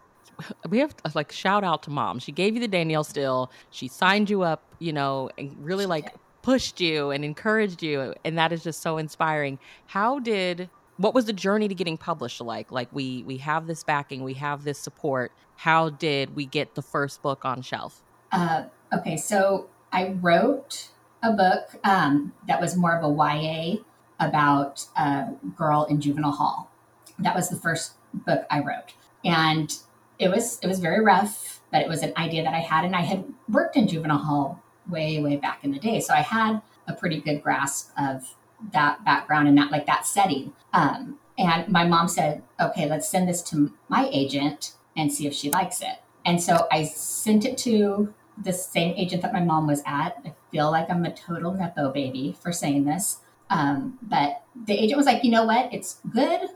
we 0.68 0.78
have 0.78 0.94
like 1.14 1.32
shout 1.32 1.64
out 1.64 1.82
to 1.84 1.90
mom. 1.90 2.18
She 2.18 2.32
gave 2.32 2.54
you 2.54 2.60
the 2.60 2.68
Danielle 2.68 3.04
Steel. 3.04 3.50
She 3.70 3.88
signed 3.88 4.30
you 4.30 4.42
up, 4.42 4.62
you 4.78 4.92
know, 4.92 5.30
and 5.38 5.54
really 5.58 5.86
like 5.86 6.14
pushed 6.42 6.80
you 6.80 7.10
and 7.10 7.24
encouraged 7.24 7.82
you, 7.82 8.14
and 8.24 8.38
that 8.38 8.52
is 8.52 8.62
just 8.62 8.80
so 8.80 8.98
inspiring. 8.98 9.58
How 9.86 10.18
did 10.18 10.70
what 10.96 11.14
was 11.14 11.26
the 11.26 11.32
journey 11.32 11.68
to 11.68 11.74
getting 11.74 11.96
published 11.96 12.40
like? 12.40 12.70
Like 12.70 12.88
we 12.92 13.22
we 13.24 13.38
have 13.38 13.66
this 13.66 13.84
backing, 13.84 14.22
we 14.22 14.34
have 14.34 14.64
this 14.64 14.78
support. 14.78 15.32
How 15.56 15.90
did 15.90 16.36
we 16.36 16.46
get 16.46 16.74
the 16.74 16.82
first 16.82 17.22
book 17.22 17.44
on 17.44 17.62
shelf? 17.62 18.02
Uh, 18.30 18.64
okay, 18.92 19.16
so 19.16 19.68
I 19.92 20.16
wrote 20.20 20.88
a 21.22 21.32
book 21.32 21.70
um, 21.84 22.32
that 22.46 22.60
was 22.60 22.76
more 22.76 22.96
of 22.96 23.04
a 23.04 23.08
YA 23.08 23.82
about 24.20 24.84
a 24.96 25.28
girl 25.56 25.84
in 25.84 26.00
juvenile 26.00 26.32
hall. 26.32 26.70
That 27.18 27.34
was 27.34 27.48
the 27.48 27.56
first 27.56 27.94
book 28.12 28.46
I 28.50 28.60
wrote, 28.60 28.94
and 29.24 29.74
it 30.18 30.28
was 30.28 30.58
it 30.62 30.66
was 30.66 30.78
very 30.78 31.04
rough, 31.04 31.60
but 31.72 31.82
it 31.82 31.88
was 31.88 32.02
an 32.02 32.12
idea 32.16 32.42
that 32.44 32.54
I 32.54 32.60
had, 32.60 32.84
and 32.84 32.94
I 32.94 33.02
had 33.02 33.24
worked 33.48 33.76
in 33.76 33.88
juvenile 33.88 34.18
hall 34.18 34.62
way 34.88 35.20
way 35.20 35.36
back 35.36 35.64
in 35.64 35.72
the 35.72 35.78
day, 35.78 36.00
so 36.00 36.14
I 36.14 36.22
had 36.22 36.62
a 36.86 36.94
pretty 36.94 37.20
good 37.20 37.42
grasp 37.42 37.90
of 37.98 38.34
that 38.72 39.04
background 39.04 39.48
and 39.48 39.56
that 39.58 39.70
like 39.70 39.86
that 39.86 40.06
setting. 40.06 40.52
Um, 40.72 41.18
and 41.36 41.68
my 41.68 41.84
mom 41.84 42.08
said, 42.08 42.42
"Okay, 42.60 42.88
let's 42.88 43.08
send 43.08 43.28
this 43.28 43.42
to 43.44 43.72
my 43.88 44.08
agent 44.12 44.74
and 44.96 45.12
see 45.12 45.26
if 45.26 45.34
she 45.34 45.50
likes 45.50 45.80
it." 45.80 45.98
And 46.24 46.42
so 46.42 46.66
I 46.70 46.84
sent 46.84 47.44
it 47.44 47.56
to 47.58 48.12
the 48.36 48.52
same 48.52 48.94
agent 48.96 49.22
that 49.22 49.32
my 49.32 49.40
mom 49.40 49.66
was 49.66 49.82
at. 49.86 50.34
Feel 50.50 50.70
like 50.70 50.90
I'm 50.90 51.04
a 51.04 51.14
total 51.14 51.52
Nepo 51.52 51.90
baby 51.92 52.36
for 52.40 52.52
saying 52.52 52.84
this. 52.84 53.20
Um, 53.50 53.98
but 54.02 54.42
the 54.66 54.74
agent 54.74 54.96
was 54.96 55.06
like, 55.06 55.24
you 55.24 55.30
know 55.30 55.44
what? 55.44 55.72
It's 55.72 56.00
good. 56.10 56.48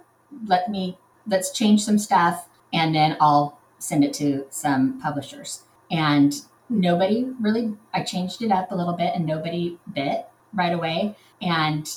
Let 0.47 0.71
me, 0.71 0.99
let's 1.27 1.53
change 1.53 1.85
some 1.85 1.99
stuff 1.99 2.49
and 2.73 2.95
then 2.95 3.17
I'll 3.21 3.59
send 3.79 4.05
it 4.05 4.15
to 4.15 4.47
some 4.51 5.01
publishers. 5.01 5.63
And 5.91 6.35
nobody 6.69 7.27
really, 7.41 7.75
I 7.93 8.03
changed 8.03 8.43
it 8.43 8.51
up 8.51 8.71
a 8.71 8.77
little 8.77 8.95
bit 8.95 9.15
and 9.15 9.27
nobody 9.27 9.79
bit 9.93 10.27
right 10.53 10.73
away. 10.73 11.17
And 11.41 11.91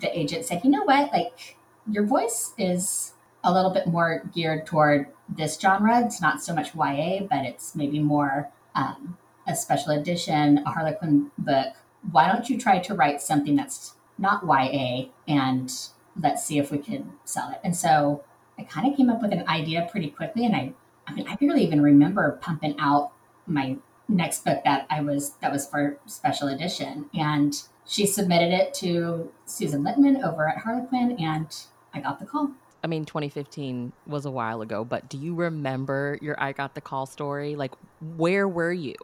the 0.00 0.18
agent 0.18 0.46
said, 0.46 0.62
you 0.64 0.70
know 0.70 0.84
what? 0.84 1.12
Like 1.12 1.56
your 1.90 2.04
voice 2.04 2.52
is 2.56 3.12
a 3.42 3.52
little 3.52 3.70
bit 3.70 3.86
more 3.86 4.22
geared 4.34 4.66
toward 4.66 5.08
this 5.28 5.58
genre. 5.58 6.04
It's 6.04 6.20
not 6.20 6.42
so 6.42 6.54
much 6.54 6.74
YA, 6.74 7.26
but 7.28 7.44
it's 7.44 7.74
maybe 7.74 7.98
more 7.98 8.50
um, 8.74 9.18
a 9.46 9.54
special 9.54 9.92
edition, 9.92 10.58
a 10.66 10.70
Harlequin 10.70 11.30
book, 11.38 11.74
why 12.10 12.30
don't 12.30 12.48
you 12.48 12.58
try 12.58 12.78
to 12.78 12.94
write 12.94 13.20
something 13.20 13.56
that's 13.56 13.94
not 14.18 14.44
YA 14.44 15.06
and 15.26 15.72
let's 16.20 16.44
see 16.44 16.58
if 16.58 16.70
we 16.70 16.78
can 16.78 17.12
sell 17.24 17.50
it? 17.50 17.60
And 17.64 17.76
so 17.76 18.24
I 18.58 18.64
kind 18.64 18.90
of 18.90 18.96
came 18.96 19.10
up 19.10 19.22
with 19.22 19.32
an 19.32 19.46
idea 19.48 19.88
pretty 19.90 20.10
quickly. 20.10 20.44
And 20.44 20.54
I, 20.54 20.72
I 21.06 21.14
mean, 21.14 21.26
I 21.28 21.36
barely 21.36 21.64
even 21.64 21.80
remember 21.80 22.38
pumping 22.40 22.76
out 22.78 23.12
my 23.46 23.76
next 24.08 24.44
book 24.44 24.62
that 24.64 24.86
I 24.90 25.00
was, 25.00 25.32
that 25.40 25.50
was 25.50 25.66
for 25.66 25.98
special 26.06 26.48
edition. 26.48 27.10
And 27.14 27.60
she 27.86 28.06
submitted 28.06 28.52
it 28.52 28.74
to 28.74 29.30
Susan 29.44 29.82
Litman 29.82 30.22
over 30.24 30.48
at 30.48 30.58
Harlequin 30.58 31.16
and 31.18 31.54
I 31.92 32.00
got 32.00 32.18
the 32.18 32.26
call. 32.26 32.50
I 32.82 32.86
mean, 32.86 33.06
2015 33.06 33.92
was 34.06 34.26
a 34.26 34.30
while 34.30 34.60
ago, 34.60 34.84
but 34.84 35.08
do 35.08 35.16
you 35.16 35.34
remember 35.34 36.18
your 36.20 36.38
I 36.38 36.52
got 36.52 36.74
the 36.74 36.82
call 36.82 37.06
story? 37.06 37.56
Like, 37.56 37.72
where 38.16 38.46
were 38.46 38.72
you? 38.72 38.94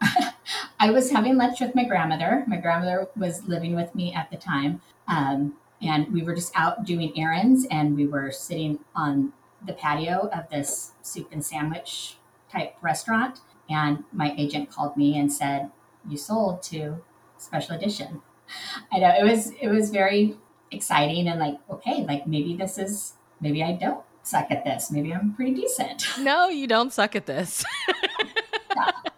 I 0.78 0.90
was 0.90 1.10
having 1.10 1.36
lunch 1.36 1.60
with 1.60 1.74
my 1.74 1.84
grandmother. 1.84 2.44
My 2.46 2.56
grandmother 2.56 3.08
was 3.16 3.46
living 3.46 3.74
with 3.74 3.94
me 3.94 4.12
at 4.12 4.30
the 4.30 4.36
time. 4.36 4.80
Um, 5.08 5.54
and 5.80 6.12
we 6.12 6.22
were 6.22 6.34
just 6.34 6.52
out 6.54 6.84
doing 6.84 7.12
errands 7.18 7.66
and 7.70 7.96
we 7.96 8.06
were 8.06 8.30
sitting 8.30 8.80
on 8.94 9.32
the 9.64 9.72
patio 9.72 10.30
of 10.32 10.48
this 10.50 10.92
soup 11.02 11.28
and 11.32 11.44
sandwich 11.44 12.16
type 12.50 12.76
restaurant. 12.80 13.40
And 13.68 14.04
my 14.12 14.34
agent 14.36 14.70
called 14.70 14.96
me 14.96 15.18
and 15.18 15.32
said, 15.32 15.70
You 16.08 16.16
sold 16.16 16.62
to 16.64 17.02
special 17.38 17.76
edition. 17.76 18.22
I 18.92 18.98
know 18.98 19.14
it 19.18 19.24
was 19.24 19.52
it 19.60 19.68
was 19.68 19.90
very 19.90 20.36
exciting 20.70 21.28
and 21.28 21.40
like, 21.40 21.56
okay, 21.70 22.04
like 22.04 22.26
maybe 22.26 22.56
this 22.56 22.78
is 22.78 23.14
maybe 23.40 23.62
I 23.62 23.72
don't 23.72 24.04
suck 24.22 24.50
at 24.50 24.64
this. 24.64 24.90
Maybe 24.90 25.12
I'm 25.12 25.34
pretty 25.34 25.54
decent. 25.54 26.04
No, 26.20 26.48
you 26.48 26.66
don't 26.66 26.92
suck 26.92 27.16
at 27.16 27.26
this. 27.26 27.64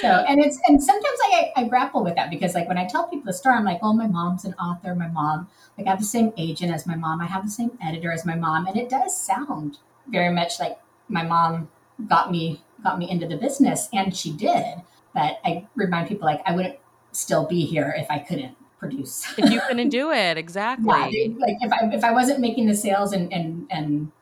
So 0.00 0.08
and 0.08 0.44
it's 0.44 0.58
and 0.66 0.82
sometimes 0.82 1.18
I, 1.24 1.52
I 1.56 1.64
grapple 1.64 2.04
with 2.04 2.14
that 2.16 2.30
because 2.30 2.54
like 2.54 2.68
when 2.68 2.78
I 2.78 2.86
tell 2.86 3.08
people 3.08 3.26
the 3.26 3.32
story, 3.32 3.56
I'm 3.56 3.64
like, 3.64 3.80
oh, 3.82 3.92
my 3.92 4.06
mom's 4.06 4.44
an 4.44 4.54
author. 4.54 4.94
My 4.94 5.08
mom, 5.08 5.48
like 5.76 5.86
I 5.86 5.90
have 5.90 5.98
the 5.98 6.04
same 6.04 6.32
agent 6.36 6.72
as 6.72 6.86
my 6.86 6.96
mom. 6.96 7.20
I 7.20 7.26
have 7.26 7.44
the 7.44 7.50
same 7.50 7.76
editor 7.82 8.12
as 8.12 8.24
my 8.24 8.34
mom, 8.34 8.66
and 8.66 8.76
it 8.76 8.88
does 8.88 9.16
sound 9.16 9.78
very 10.08 10.32
much 10.32 10.60
like 10.60 10.78
my 11.08 11.22
mom 11.22 11.68
got 12.08 12.30
me 12.30 12.62
got 12.82 12.98
me 12.98 13.10
into 13.10 13.26
the 13.26 13.36
business, 13.36 13.88
and 13.92 14.16
she 14.16 14.32
did. 14.32 14.82
But 15.14 15.40
I 15.44 15.66
remind 15.74 16.08
people 16.08 16.26
like 16.26 16.42
I 16.46 16.54
wouldn't 16.54 16.76
still 17.12 17.46
be 17.46 17.64
here 17.64 17.94
if 17.96 18.10
I 18.10 18.18
couldn't 18.18 18.56
produce. 18.78 19.26
if 19.38 19.50
you 19.50 19.60
couldn't 19.68 19.90
do 19.90 20.10
it, 20.10 20.36
exactly. 20.36 20.86
Yeah, 20.86 21.34
like 21.38 21.56
if 21.60 21.72
I 21.72 21.94
if 21.94 22.04
I 22.04 22.12
wasn't 22.12 22.40
making 22.40 22.66
the 22.66 22.74
sales 22.74 23.12
and 23.12 23.32
and 23.32 23.66
and 23.70 24.12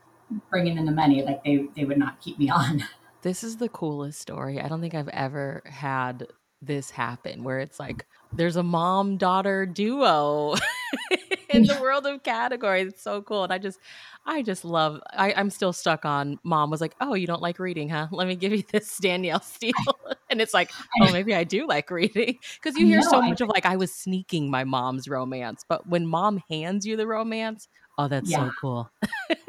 bringing 0.50 0.76
in 0.79 0.85
the 0.85 0.93
money, 0.93 1.23
like 1.23 1.43
they 1.45 1.67
they 1.76 1.85
would 1.85 1.99
not 1.99 2.21
keep 2.21 2.38
me 2.38 2.50
on. 2.50 2.85
This 3.23 3.45
is 3.45 3.57
the 3.57 3.69
coolest 3.69 4.21
story. 4.21 4.61
I 4.61 4.69
don't 4.69 4.81
think 4.81 4.95
I've 4.95 5.09
ever 5.09 5.62
had 5.67 6.27
this 6.62 6.91
happen 6.91 7.43
where 7.43 7.61
it's 7.61 7.81
like 7.81 8.07
there's 8.33 8.57
a 8.57 8.62
mom 8.62 9.17
daughter 9.17 9.65
duo 9.65 10.55
in 11.49 11.62
the 11.62 11.79
world 11.81 12.07
of 12.07 12.23
categories. 12.23 12.89
It's 12.89 13.03
so 13.03 13.23
cool. 13.23 13.45
And 13.45 13.53
I 13.53 13.59
just 13.59 13.79
I 14.27 14.43
just 14.43 14.65
love 14.65 15.00
I, 15.12 15.33
I'm 15.33 15.50
still 15.50 15.73
stuck 15.73 16.05
on 16.05 16.39
mom 16.43 16.71
was 16.71 16.81
like, 16.81 16.95
Oh, 17.00 17.15
you 17.15 17.27
don't 17.27 17.43
like 17.43 17.59
reading, 17.59 17.89
huh? 17.89 18.09
Let 18.11 18.29
me 18.29 18.37
give 18.37 18.53
you 18.53 18.62
this 18.73 18.99
Danielle 18.99 19.41
Steel. 19.41 19.73
and 20.31 20.41
it's 20.41 20.55
like, 20.55 20.71
oh, 21.03 21.12
maybe 21.12 21.35
I 21.35 21.45
do 21.45 21.67
like 21.67 21.91
reading. 21.91 22.39
Because 22.55 22.79
you 22.79 22.87
hear 22.87 23.03
so 23.03 23.21
much 23.21 23.41
of 23.41 23.49
like 23.49 23.67
I 23.67 23.77
was 23.77 23.93
sneaking 23.93 24.50
my 24.50 24.65
mom's 24.65 25.09
romance. 25.09 25.65
But 25.69 25.89
when 25.89 26.07
mom 26.07 26.43
hands 26.49 26.87
you 26.87 26.97
the 26.97 27.07
romance, 27.07 27.69
oh, 27.99 28.09
that's 28.09 28.31
yeah. 28.31 28.47
so 28.47 28.53
cool. 28.61 28.91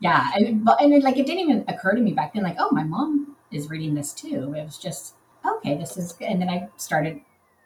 yeah. 0.00 0.24
And, 0.34 0.68
and 0.80 0.94
it, 0.94 1.02
like 1.02 1.16
it 1.16 1.26
didn't 1.26 1.40
even 1.40 1.64
occur 1.68 1.94
to 1.94 2.00
me 2.00 2.12
back 2.12 2.34
then, 2.34 2.42
like, 2.42 2.56
oh, 2.58 2.70
my 2.72 2.84
mom 2.84 3.36
is 3.50 3.68
reading 3.68 3.94
this 3.94 4.12
too. 4.12 4.54
It 4.56 4.64
was 4.64 4.78
just, 4.78 5.14
okay, 5.46 5.76
this 5.76 5.96
is 5.96 6.12
good. 6.12 6.28
And 6.28 6.40
then 6.40 6.48
I 6.48 6.68
started 6.76 7.20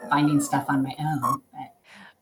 finding 0.08 0.40
stuff 0.40 0.66
on 0.68 0.82
my 0.82 0.94
own. 0.98 1.42
But. 1.52 1.74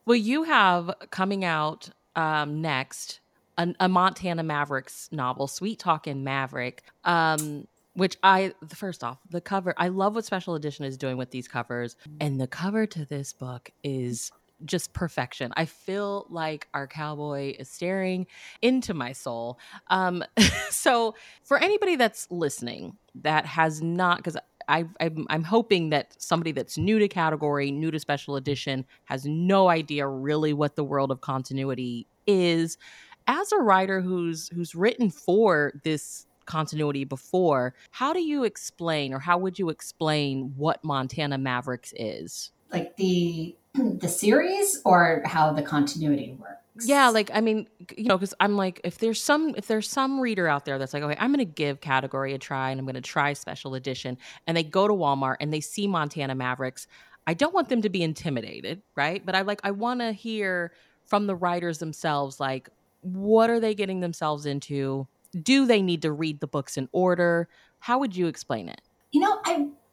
Well, 0.06 0.16
you 0.16 0.44
have 0.44 0.92
coming 1.10 1.44
out 1.44 1.90
um, 2.16 2.60
next 2.60 3.20
a, 3.58 3.74
a, 3.80 3.88
Montana 3.88 4.42
Mavericks 4.42 5.08
novel, 5.12 5.46
Sweet 5.46 5.78
Talkin' 5.78 6.24
Maverick. 6.24 6.82
Um, 7.04 7.66
which 7.94 8.16
I 8.22 8.54
first 8.68 9.02
off 9.02 9.18
the 9.28 9.40
cover 9.40 9.74
I 9.76 9.88
love 9.88 10.14
what 10.14 10.24
special 10.24 10.54
edition 10.54 10.84
is 10.84 10.96
doing 10.96 11.16
with 11.16 11.32
these 11.32 11.48
covers 11.48 11.96
and 12.20 12.40
the 12.40 12.46
cover 12.46 12.86
to 12.86 13.04
this 13.04 13.32
book 13.32 13.72
is 13.82 14.30
just 14.64 14.92
perfection. 14.92 15.52
I 15.56 15.64
feel 15.64 16.26
like 16.30 16.68
our 16.74 16.86
cowboy 16.86 17.54
is 17.58 17.68
staring 17.68 18.26
into 18.62 18.94
my 18.94 19.12
soul. 19.12 19.58
Um, 19.88 20.24
so, 20.70 21.14
for 21.44 21.58
anybody 21.58 21.96
that's 21.96 22.26
listening 22.30 22.96
that 23.16 23.46
has 23.46 23.82
not, 23.82 24.18
because 24.18 24.36
I, 24.68 24.84
I'm, 25.00 25.26
I'm 25.30 25.42
hoping 25.42 25.90
that 25.90 26.14
somebody 26.18 26.52
that's 26.52 26.78
new 26.78 26.98
to 26.98 27.08
category, 27.08 27.70
new 27.72 27.90
to 27.90 27.98
special 27.98 28.36
edition, 28.36 28.86
has 29.06 29.26
no 29.26 29.68
idea 29.68 30.06
really 30.06 30.52
what 30.52 30.76
the 30.76 30.84
world 30.84 31.10
of 31.10 31.20
continuity 31.20 32.06
is. 32.26 32.78
As 33.26 33.52
a 33.52 33.58
writer 33.58 34.00
who's 34.00 34.48
who's 34.48 34.74
written 34.74 35.10
for 35.10 35.72
this 35.84 36.26
continuity 36.46 37.04
before, 37.04 37.74
how 37.90 38.12
do 38.12 38.20
you 38.20 38.44
explain, 38.44 39.12
or 39.12 39.18
how 39.18 39.38
would 39.38 39.58
you 39.58 39.70
explain 39.70 40.52
what 40.56 40.82
Montana 40.84 41.38
Mavericks 41.38 41.92
is? 41.96 42.52
Like 42.72 42.96
the 42.96 43.56
the 43.74 44.08
series 44.08 44.80
or 44.84 45.22
how 45.24 45.52
the 45.52 45.62
continuity 45.62 46.36
works? 46.38 46.86
Yeah, 46.86 47.08
like 47.08 47.30
I 47.34 47.40
mean, 47.40 47.68
you 47.96 48.04
know, 48.04 48.16
because 48.16 48.34
I'm 48.40 48.56
like, 48.56 48.80
if 48.84 48.98
there's 48.98 49.22
some 49.22 49.54
if 49.56 49.66
there's 49.66 49.88
some 49.88 50.20
reader 50.20 50.48
out 50.48 50.64
there 50.64 50.78
that's 50.78 50.94
like, 50.94 51.02
okay, 51.02 51.16
I'm 51.18 51.32
gonna 51.32 51.44
give 51.44 51.80
category 51.80 52.32
a 52.34 52.38
try 52.38 52.70
and 52.70 52.80
I'm 52.80 52.86
gonna 52.86 53.00
try 53.00 53.32
special 53.32 53.74
edition, 53.74 54.16
and 54.46 54.56
they 54.56 54.62
go 54.62 54.88
to 54.88 54.94
Walmart 54.94 55.36
and 55.40 55.52
they 55.52 55.60
see 55.60 55.86
Montana 55.86 56.34
Mavericks, 56.34 56.86
I 57.26 57.34
don't 57.34 57.54
want 57.54 57.68
them 57.68 57.82
to 57.82 57.88
be 57.88 58.02
intimidated, 58.02 58.82
right? 58.96 59.24
But 59.24 59.34
I 59.34 59.42
like 59.42 59.60
I 59.64 59.72
want 59.72 60.00
to 60.00 60.12
hear 60.12 60.72
from 61.06 61.26
the 61.26 61.34
writers 61.34 61.78
themselves, 61.78 62.40
like, 62.40 62.68
what 63.02 63.50
are 63.50 63.60
they 63.60 63.74
getting 63.74 64.00
themselves 64.00 64.46
into? 64.46 65.06
Do 65.42 65.66
they 65.66 65.82
need 65.82 66.02
to 66.02 66.12
read 66.12 66.40
the 66.40 66.46
books 66.46 66.76
in 66.76 66.88
order? 66.92 67.48
How 67.80 67.98
would 67.98 68.16
you 68.16 68.26
explain 68.26 68.68
it? 68.68 68.80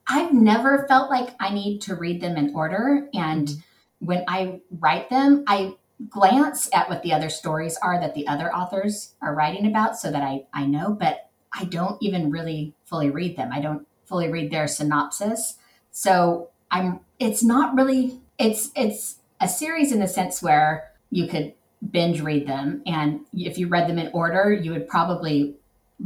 You 0.10 0.16
know, 0.16 0.22
I 0.22 0.28
I've 0.28 0.34
never 0.34 0.86
felt 0.88 1.10
like 1.10 1.36
I 1.40 1.54
need 1.54 1.82
to 1.84 1.96
read 1.96 2.22
them 2.22 2.38
in 2.38 2.54
order. 2.56 3.08
And 3.14 3.48
mm-hmm. 3.48 4.06
when 4.06 4.24
I 4.28 4.62
write 4.72 5.10
them, 5.10 5.44
I 5.48 5.76
glance 6.10 6.70
at 6.74 6.90
what 6.90 7.02
the 7.02 7.14
other 7.14 7.30
stories 7.30 7.78
are 7.82 8.00
that 8.00 8.14
the 8.14 8.28
other 8.28 8.54
authors 8.54 9.16
are 9.22 9.34
writing 9.34 9.66
about 9.66 9.98
so 9.98 10.12
that 10.12 10.22
I, 10.22 10.46
I 10.54 10.66
know, 10.66 10.92
but 10.92 11.30
I 11.54 11.66
don't 11.66 12.02
even 12.02 12.30
really 12.30 12.76
fully 12.86 13.10
read 13.10 13.36
them. 13.36 13.52
I 13.52 13.62
don't 13.62 13.88
fully 14.06 14.30
read 14.30 14.52
their 14.52 14.68
synopsis. 14.68 15.56
So 15.92 16.50
I'm 16.70 17.00
it's 17.20 17.44
not 17.44 17.76
really 17.76 18.22
it's 18.38 18.70
it's 18.76 19.16
a 19.42 19.48
series 19.48 19.92
in 19.92 20.00
the 20.00 20.08
sense 20.08 20.42
where 20.42 20.92
you 21.10 21.28
could 21.28 21.54
binge 21.92 22.22
read 22.22 22.48
them 22.48 22.82
and 22.86 23.22
if 23.34 23.58
you 23.58 23.68
read 23.68 23.90
them 23.90 23.98
in 23.98 24.12
order, 24.14 24.52
you 24.52 24.72
would 24.72 24.88
probably 24.88 25.56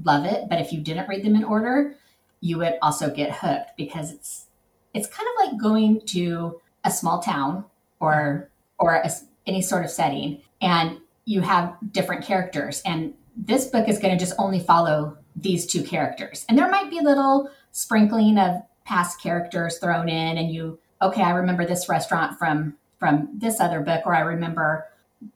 love 0.05 0.25
it, 0.25 0.48
but 0.50 0.62
if 0.62 0.72
you 0.72 0.79
didn't 0.79 1.10
read 1.10 1.24
them 1.24 1.36
in 1.36 1.43
order, 1.43 1.96
you 2.41 2.57
would 2.57 2.75
also 2.81 3.10
get 3.10 3.31
hooked 3.31 3.71
because 3.77 4.12
it's 4.12 4.48
it's 4.93 5.07
kind 5.07 5.27
of 5.29 5.48
like 5.48 5.62
going 5.62 6.01
to 6.07 6.60
a 6.83 6.91
small 6.91 7.21
town 7.21 7.65
or 8.00 8.50
or 8.77 8.95
a, 8.95 9.10
any 9.48 9.62
sort 9.62 9.86
of 9.86 9.91
setting 9.91 10.41
and 10.62 11.00
you 11.25 11.41
have 11.41 11.77
different 11.91 12.25
characters. 12.25 12.81
And 12.86 13.13
this 13.38 13.67
book 13.67 13.88
is 13.88 14.00
going 14.00 14.17
to 14.17 14.24
just 14.24 14.38
only 14.39 14.60
follow 14.60 15.17
these 15.36 15.65
two 15.65 15.83
characters. 15.83 16.45
And 16.50 16.57
there 16.57 16.69
might 16.69 16.89
be 16.89 16.98
a 16.98 17.03
little 17.03 17.50
sprinkling 17.71 18.38
of 18.38 18.63
past 18.86 19.21
characters 19.21 19.77
thrown 19.77 20.10
in 20.10 20.38
and 20.38 20.51
you 20.51 20.77
okay 21.01 21.21
i 21.21 21.29
remember 21.29 21.65
this 21.65 21.88
restaurant 21.88 22.38
from 22.38 22.75
from 23.00 23.29
this 23.38 23.60
other 23.60 23.79
book 23.79 24.01
or 24.05 24.13
i 24.13 24.19
remember 24.19 24.86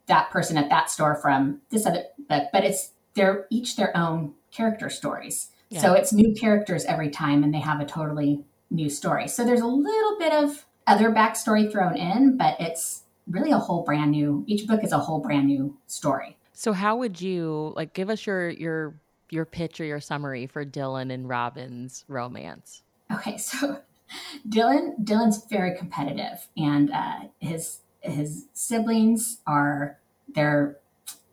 that 0.07 0.29
person 0.31 0.57
at 0.57 0.69
that 0.69 0.89
store 0.89 1.15
from 1.15 1.61
this 1.69 1.85
other 1.85 2.03
book. 2.29 2.45
But 2.51 2.63
it's 2.63 2.91
they're 3.13 3.47
each 3.49 3.75
their 3.75 3.95
own 3.95 4.33
character 4.51 4.89
stories 4.89 5.49
yeah. 5.69 5.81
So 5.81 5.93
it's 5.93 6.13
new 6.13 6.33
characters 6.33 6.85
every 6.85 7.09
time 7.09 7.43
and 7.43 7.53
they 7.53 7.59
have 7.59 7.79
a 7.79 7.85
totally 7.85 8.43
new 8.69 8.89
story. 8.89 9.27
So 9.27 9.43
there's 9.43 9.61
a 9.61 9.67
little 9.67 10.17
bit 10.17 10.33
of 10.33 10.65
other 10.87 11.11
backstory 11.11 11.71
thrown 11.71 11.95
in, 11.95 12.37
but 12.37 12.55
it's 12.59 13.03
really 13.27 13.51
a 13.51 13.57
whole 13.57 13.83
brand 13.83 14.11
new 14.11 14.43
each 14.47 14.67
book 14.67 14.83
is 14.83 14.91
a 14.91 14.99
whole 14.99 15.19
brand 15.19 15.47
new 15.47 15.75
story. 15.87 16.37
So 16.53 16.73
how 16.73 16.95
would 16.97 17.19
you 17.19 17.73
like 17.75 17.93
give 17.93 18.09
us 18.09 18.25
your 18.25 18.49
your 18.49 18.95
your 19.29 19.45
pitch 19.45 19.81
or 19.81 19.85
your 19.85 19.99
summary 19.99 20.47
for 20.47 20.63
Dylan 20.63 21.11
and 21.11 21.27
Robin's 21.27 22.05
romance? 22.07 22.83
Okay, 23.11 23.37
so 23.37 23.79
Dylan 24.49 25.03
Dylan's 25.03 25.45
very 25.49 25.75
competitive 25.77 26.47
and 26.55 26.91
uh, 26.91 27.19
his 27.39 27.79
his 28.01 28.45
siblings 28.53 29.39
are 29.47 29.97
they're 30.33 30.77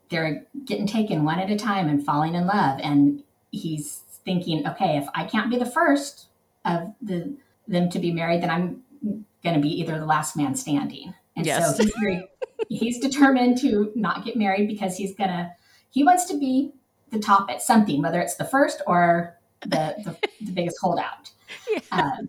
they're 0.09 0.45
getting 0.65 0.87
taken 0.87 1.25
one 1.25 1.39
at 1.39 1.51
a 1.51 1.57
time 1.57 1.89
and 1.89 2.05
falling 2.05 2.35
in 2.35 2.47
love 2.47 2.81
and 2.83 3.23
he's 3.51 4.03
thinking, 4.25 4.67
okay, 4.67 4.97
if 4.99 5.07
I 5.14 5.25
can't 5.25 5.50
be 5.50 5.57
the 5.59 5.67
first 5.67 6.26
of 6.64 6.95
the 7.00 7.37
them 7.69 7.91
to 7.91 7.99
be 7.99 8.12
married, 8.12 8.43
then 8.43 8.50
I'm 8.50 8.83
going 9.43 9.55
to 9.55 9.61
be 9.61 9.69
either 9.81 9.99
the 9.99 10.07
last 10.07 10.37
man 10.37 10.55
standing. 10.55 11.14
And 11.37 11.47
yes. 11.47 11.76
so 11.76 11.83
he's 11.83 11.93
very, 12.00 12.29
he's 12.69 12.99
determined 12.99 13.59
to 13.59 13.93
not 13.95 14.25
get 14.25 14.37
married 14.37 14.69
because 14.69 14.97
he's 14.97 15.14
gonna 15.14 15.52
he 15.91 16.05
wants 16.05 16.26
to 16.26 16.38
be 16.38 16.73
the 17.11 17.19
top 17.19 17.50
at 17.50 17.62
something, 17.62 18.02
whether 18.02 18.21
it's 18.21 18.37
the 18.37 18.45
first 18.45 18.83
or 18.87 19.38
the 19.61 19.95
the, 20.05 20.29
the 20.45 20.52
biggest 20.52 20.79
holdout. 20.81 21.31
Yes. 21.71 21.85
Um, 21.93 22.29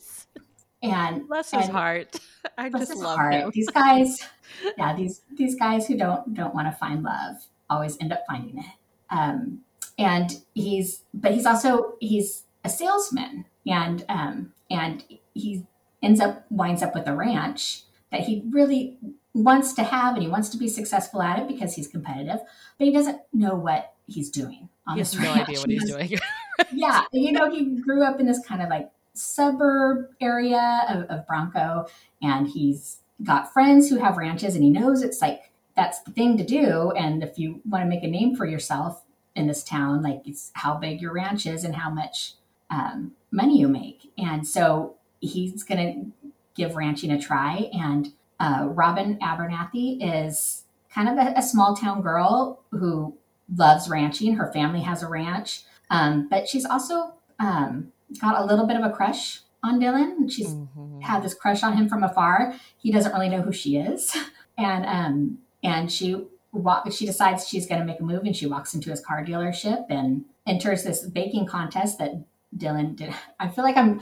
and 0.84 1.28
bless 1.30 1.52
his 1.52 1.64
and 1.64 1.72
heart. 1.72 2.20
I 2.58 2.70
just 2.70 2.94
love 2.96 3.16
heart. 3.16 3.34
him. 3.34 3.52
These 3.54 3.70
guys, 3.70 4.20
yeah, 4.78 4.94
these 4.96 5.22
these 5.38 5.56
guys 5.56 5.88
who 5.88 5.98
don't 5.98 6.34
don't 6.34 6.54
want 6.54 6.68
to 6.68 6.78
find 6.78 7.04
love 7.04 7.38
always 7.70 7.98
end 8.02 8.12
up 8.12 8.24
finding 8.28 8.58
it. 8.58 8.66
Um, 9.10 9.62
and 9.98 10.42
he's 10.54 11.04
but 11.14 11.34
he's 11.34 11.46
also 11.46 11.96
he's 12.00 12.44
a 12.64 12.70
salesman 12.70 13.46
and 13.68 14.06
um 14.10 14.54
and 14.70 15.04
he 15.34 15.66
ends 16.02 16.20
up 16.20 16.46
winds 16.50 16.82
up 16.82 16.94
with 16.96 17.08
a 17.08 17.16
ranch 17.16 17.84
that 18.12 18.22
he 18.22 18.44
really 18.50 18.98
wants 19.34 19.74
to 19.74 19.84
have 19.84 20.14
and 20.14 20.24
he 20.24 20.30
wants 20.30 20.50
to 20.50 20.58
be 20.58 20.68
successful 20.68 21.22
at 21.22 21.40
it 21.40 21.48
because 21.48 21.76
he's 21.76 21.88
competitive 21.88 22.40
but 22.78 22.86
he 22.86 22.92
doesn't 22.92 23.20
know 23.34 23.56
what 23.56 23.94
he's 24.08 24.30
doing 24.30 24.70
on 24.88 24.96
he 24.96 25.00
has 25.00 25.18
no 25.18 25.34
ranch. 25.34 25.50
idea 25.50 25.60
what 25.60 25.70
he's 25.70 25.86
doing 25.86 26.10
yeah 26.72 27.04
you 27.12 27.32
know 27.32 27.50
he 27.50 27.66
grew 27.80 28.04
up 28.04 28.20
in 28.20 28.26
this 28.26 28.40
kind 28.46 28.62
of 28.62 28.70
like 28.70 28.90
suburb 29.14 30.08
area 30.22 30.84
of, 30.90 31.04
of 31.06 31.26
bronco 31.28 31.86
and 32.22 32.48
he's 32.48 32.98
got 33.24 33.52
friends 33.54 33.90
who 33.90 33.98
have 33.98 34.18
ranches 34.18 34.56
and 34.56 34.64
he 34.64 34.70
knows 34.70 35.02
it's 35.02 35.22
like 35.22 35.52
that's 35.76 36.02
the 36.02 36.12
thing 36.12 36.38
to 36.38 36.44
do 36.44 36.92
and 36.92 37.24
if 37.24 37.38
you 37.38 37.62
want 37.68 37.84
to 37.84 37.88
make 37.88 38.04
a 38.04 38.08
name 38.08 38.36
for 38.36 38.46
yourself 38.46 39.03
in 39.36 39.48
this 39.48 39.64
town. 39.64 40.02
Like 40.02 40.22
it's 40.26 40.52
how 40.54 40.76
big 40.76 41.02
your 41.02 41.14
ranch 41.14 41.46
is 41.46 41.64
and 41.64 41.76
how 41.76 41.90
much 41.90 42.34
um, 42.70 43.14
money 43.32 43.60
you 43.60 43.68
make. 43.68 44.12
And 44.18 44.48
so 44.48 44.96
he's 45.20 45.64
going 45.64 46.14
to 46.22 46.32
give 46.56 46.76
ranching 46.76 47.12
a 47.12 47.20
try. 47.20 47.70
And 47.74 48.14
uh, 48.40 48.68
Robin 48.70 49.18
Abernathy 49.20 49.98
is 50.02 50.64
kind 50.94 51.10
of 51.10 51.18
a, 51.18 51.34
a, 51.38 51.42
small 51.42 51.76
town 51.76 52.02
girl 52.02 52.62
who 52.72 53.18
loves 53.56 53.90
ranching. 53.90 54.36
Her 54.36 54.52
family 54.52 54.82
has 54.82 55.02
a 55.02 55.08
ranch, 55.08 55.64
um, 55.90 56.28
but 56.30 56.48
she's 56.48 56.66
also 56.66 57.14
um, 57.40 57.92
got 58.20 58.40
a 58.40 58.46
little 58.46 58.68
bit 58.68 58.78
of 58.78 58.84
a 58.84 58.94
crush 58.94 59.42
on 59.64 59.80
Dylan. 59.80 60.32
She's 60.32 60.50
mm-hmm. 60.50 61.00
had 61.00 61.24
this 61.24 61.34
crush 61.34 61.64
on 61.64 61.78
him 61.78 61.88
from 61.88 62.04
afar. 62.04 62.54
He 62.78 62.92
doesn't 62.92 63.14
really 63.14 63.30
know 63.30 63.42
who 63.42 63.52
she 63.52 63.78
is, 63.78 64.16
and 64.58 64.86
um, 64.86 65.38
and 65.64 65.92
she 65.92 66.26
walk, 66.54 66.90
she 66.92 67.06
decides 67.06 67.48
she's 67.48 67.66
going 67.66 67.80
to 67.80 67.86
make 67.86 68.00
a 68.00 68.04
move, 68.04 68.24
and 68.24 68.36
she 68.36 68.46
walks 68.46 68.74
into 68.74 68.90
his 68.90 69.02
car 69.02 69.26
dealership 69.26 69.86
and 69.90 70.24
enters 70.48 70.84
this 70.84 71.06
baking 71.06 71.48
contest 71.48 71.98
that 71.98 72.14
Dylan 72.56 72.96
did. 72.96 73.14
I 73.40 73.50
feel 73.50 73.64
like 73.64 73.76
I'm, 73.76 74.02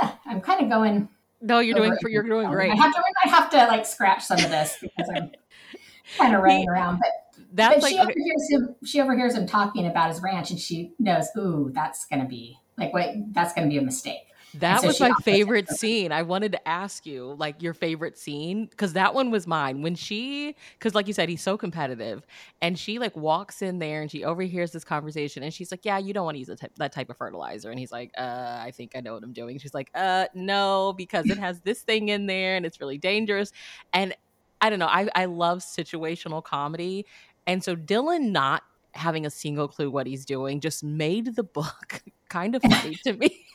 yeah, 0.00 0.12
I'm 0.26 0.40
kind 0.40 0.62
of 0.62 0.70
going. 0.70 1.08
No, 1.40 1.58
you're 1.58 1.76
doing 1.76 1.96
you're 2.06 2.22
doing 2.22 2.48
great. 2.50 2.70
I 2.70 2.76
have 2.76 2.92
to 2.92 3.02
I 3.24 3.28
have 3.28 3.50
to 3.50 3.56
like 3.66 3.84
scratch 3.84 4.24
some 4.24 4.38
of 4.38 4.48
this 4.48 4.78
because 4.80 5.10
I'm 5.14 5.32
kind 6.18 6.34
of 6.34 6.42
running 6.42 6.68
around, 6.68 6.98
but. 6.98 7.10
That's 7.54 7.74
but 7.74 7.82
like, 7.82 7.92
she 7.92 7.98
overhears 7.98 8.48
him. 8.48 8.74
She 8.82 9.00
overhears 9.02 9.34
him 9.34 9.46
talking 9.46 9.86
about 9.86 10.08
his 10.08 10.22
ranch, 10.22 10.50
and 10.50 10.58
she 10.58 10.92
knows, 10.98 11.28
"Ooh, 11.36 11.70
that's 11.74 12.06
going 12.06 12.22
to 12.22 12.26
be 12.26 12.56
like 12.78 12.94
what? 12.94 13.10
That's 13.32 13.52
going 13.52 13.68
to 13.68 13.70
be 13.70 13.76
a 13.76 13.82
mistake." 13.82 14.22
That 14.54 14.82
so 14.82 14.86
was 14.86 15.00
my 15.00 15.14
favorite 15.14 15.70
scene. 15.70 16.12
I 16.12 16.20
wanted 16.22 16.52
to 16.52 16.68
ask 16.68 17.06
you, 17.06 17.34
like, 17.38 17.62
your 17.62 17.72
favorite 17.72 18.18
scene, 18.18 18.66
because 18.66 18.92
that 18.92 19.14
one 19.14 19.30
was 19.30 19.46
mine. 19.46 19.80
When 19.80 19.94
she, 19.94 20.54
because 20.78 20.94
like 20.94 21.06
you 21.06 21.14
said, 21.14 21.30
he's 21.30 21.40
so 21.40 21.56
competitive, 21.56 22.26
and 22.60 22.78
she 22.78 22.98
like 22.98 23.16
walks 23.16 23.62
in 23.62 23.78
there 23.78 24.02
and 24.02 24.10
she 24.10 24.24
overhears 24.24 24.70
this 24.72 24.84
conversation, 24.84 25.42
and 25.42 25.54
she's 25.54 25.70
like, 25.70 25.86
"Yeah, 25.86 25.96
you 25.96 26.12
don't 26.12 26.26
want 26.26 26.34
to 26.34 26.38
use 26.40 26.48
type, 26.60 26.72
that 26.76 26.92
type 26.92 27.08
of 27.08 27.16
fertilizer," 27.16 27.70
and 27.70 27.78
he's 27.78 27.90
like, 27.92 28.10
"Uh, 28.18 28.58
I 28.60 28.72
think 28.76 28.92
I 28.94 29.00
know 29.00 29.14
what 29.14 29.22
I'm 29.24 29.32
doing." 29.32 29.56
She's 29.58 29.72
like, 29.72 29.90
"Uh, 29.94 30.26
no, 30.34 30.92
because 30.98 31.30
it 31.30 31.38
has 31.38 31.62
this 31.62 31.80
thing 31.80 32.10
in 32.10 32.26
there, 32.26 32.54
and 32.56 32.66
it's 32.66 32.78
really 32.78 32.98
dangerous." 32.98 33.52
And 33.94 34.14
I 34.60 34.68
don't 34.68 34.78
know. 34.78 34.86
I 34.86 35.08
I 35.14 35.24
love 35.24 35.60
situational 35.60 36.44
comedy, 36.44 37.06
and 37.46 37.64
so 37.64 37.74
Dylan 37.74 38.32
not 38.32 38.64
having 38.94 39.24
a 39.24 39.30
single 39.30 39.68
clue 39.68 39.90
what 39.90 40.06
he's 40.06 40.26
doing 40.26 40.60
just 40.60 40.84
made 40.84 41.34
the 41.36 41.42
book 41.42 42.02
kind 42.28 42.54
of 42.54 42.62
funny 42.64 42.96
to 43.04 43.14
me. 43.14 43.46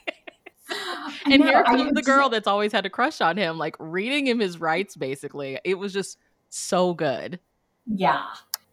And 1.31 1.43
here 1.43 1.63
comes 1.63 1.93
the 1.93 2.01
girl 2.01 2.29
that's 2.29 2.48
always 2.48 2.72
had 2.72 2.86
a 2.86 2.89
crush 2.89 3.22
on 3.22 3.38
him, 3.38 3.57
like 3.57 3.75
reading 3.79 4.27
him 4.27 4.39
his 4.39 4.60
rights. 4.60 4.96
Basically, 4.96 5.60
it 5.63 5.75
was 5.75 5.93
just 5.93 6.17
so 6.50 6.93
good. 6.93 7.39
Yeah, 7.86 8.24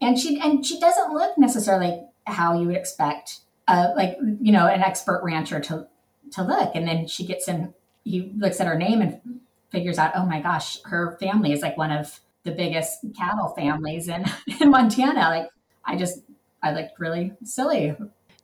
and 0.00 0.18
she 0.18 0.40
and 0.40 0.64
she 0.64 0.80
doesn't 0.80 1.12
look 1.12 1.36
necessarily 1.38 2.02
how 2.26 2.58
you 2.58 2.66
would 2.66 2.76
expect, 2.76 3.40
uh, 3.68 3.88
like 3.96 4.16
you 4.40 4.52
know, 4.52 4.66
an 4.66 4.82
expert 4.82 5.22
rancher 5.22 5.60
to 5.60 5.86
to 6.32 6.42
look. 6.42 6.74
And 6.74 6.86
then 6.86 7.06
she 7.06 7.26
gets 7.26 7.48
in. 7.48 7.74
He 8.04 8.32
looks 8.36 8.60
at 8.60 8.66
her 8.66 8.76
name 8.76 9.00
and 9.00 9.40
figures 9.70 9.98
out, 9.98 10.12
oh 10.14 10.26
my 10.26 10.40
gosh, 10.40 10.82
her 10.84 11.16
family 11.18 11.52
is 11.52 11.62
like 11.62 11.76
one 11.76 11.90
of 11.90 12.20
the 12.44 12.52
biggest 12.52 13.04
cattle 13.16 13.48
families 13.56 14.08
in 14.08 14.24
in 14.60 14.70
Montana. 14.70 15.20
Like, 15.20 15.48
I 15.84 15.96
just 15.96 16.20
I 16.62 16.72
looked 16.72 16.98
really 16.98 17.32
silly 17.44 17.94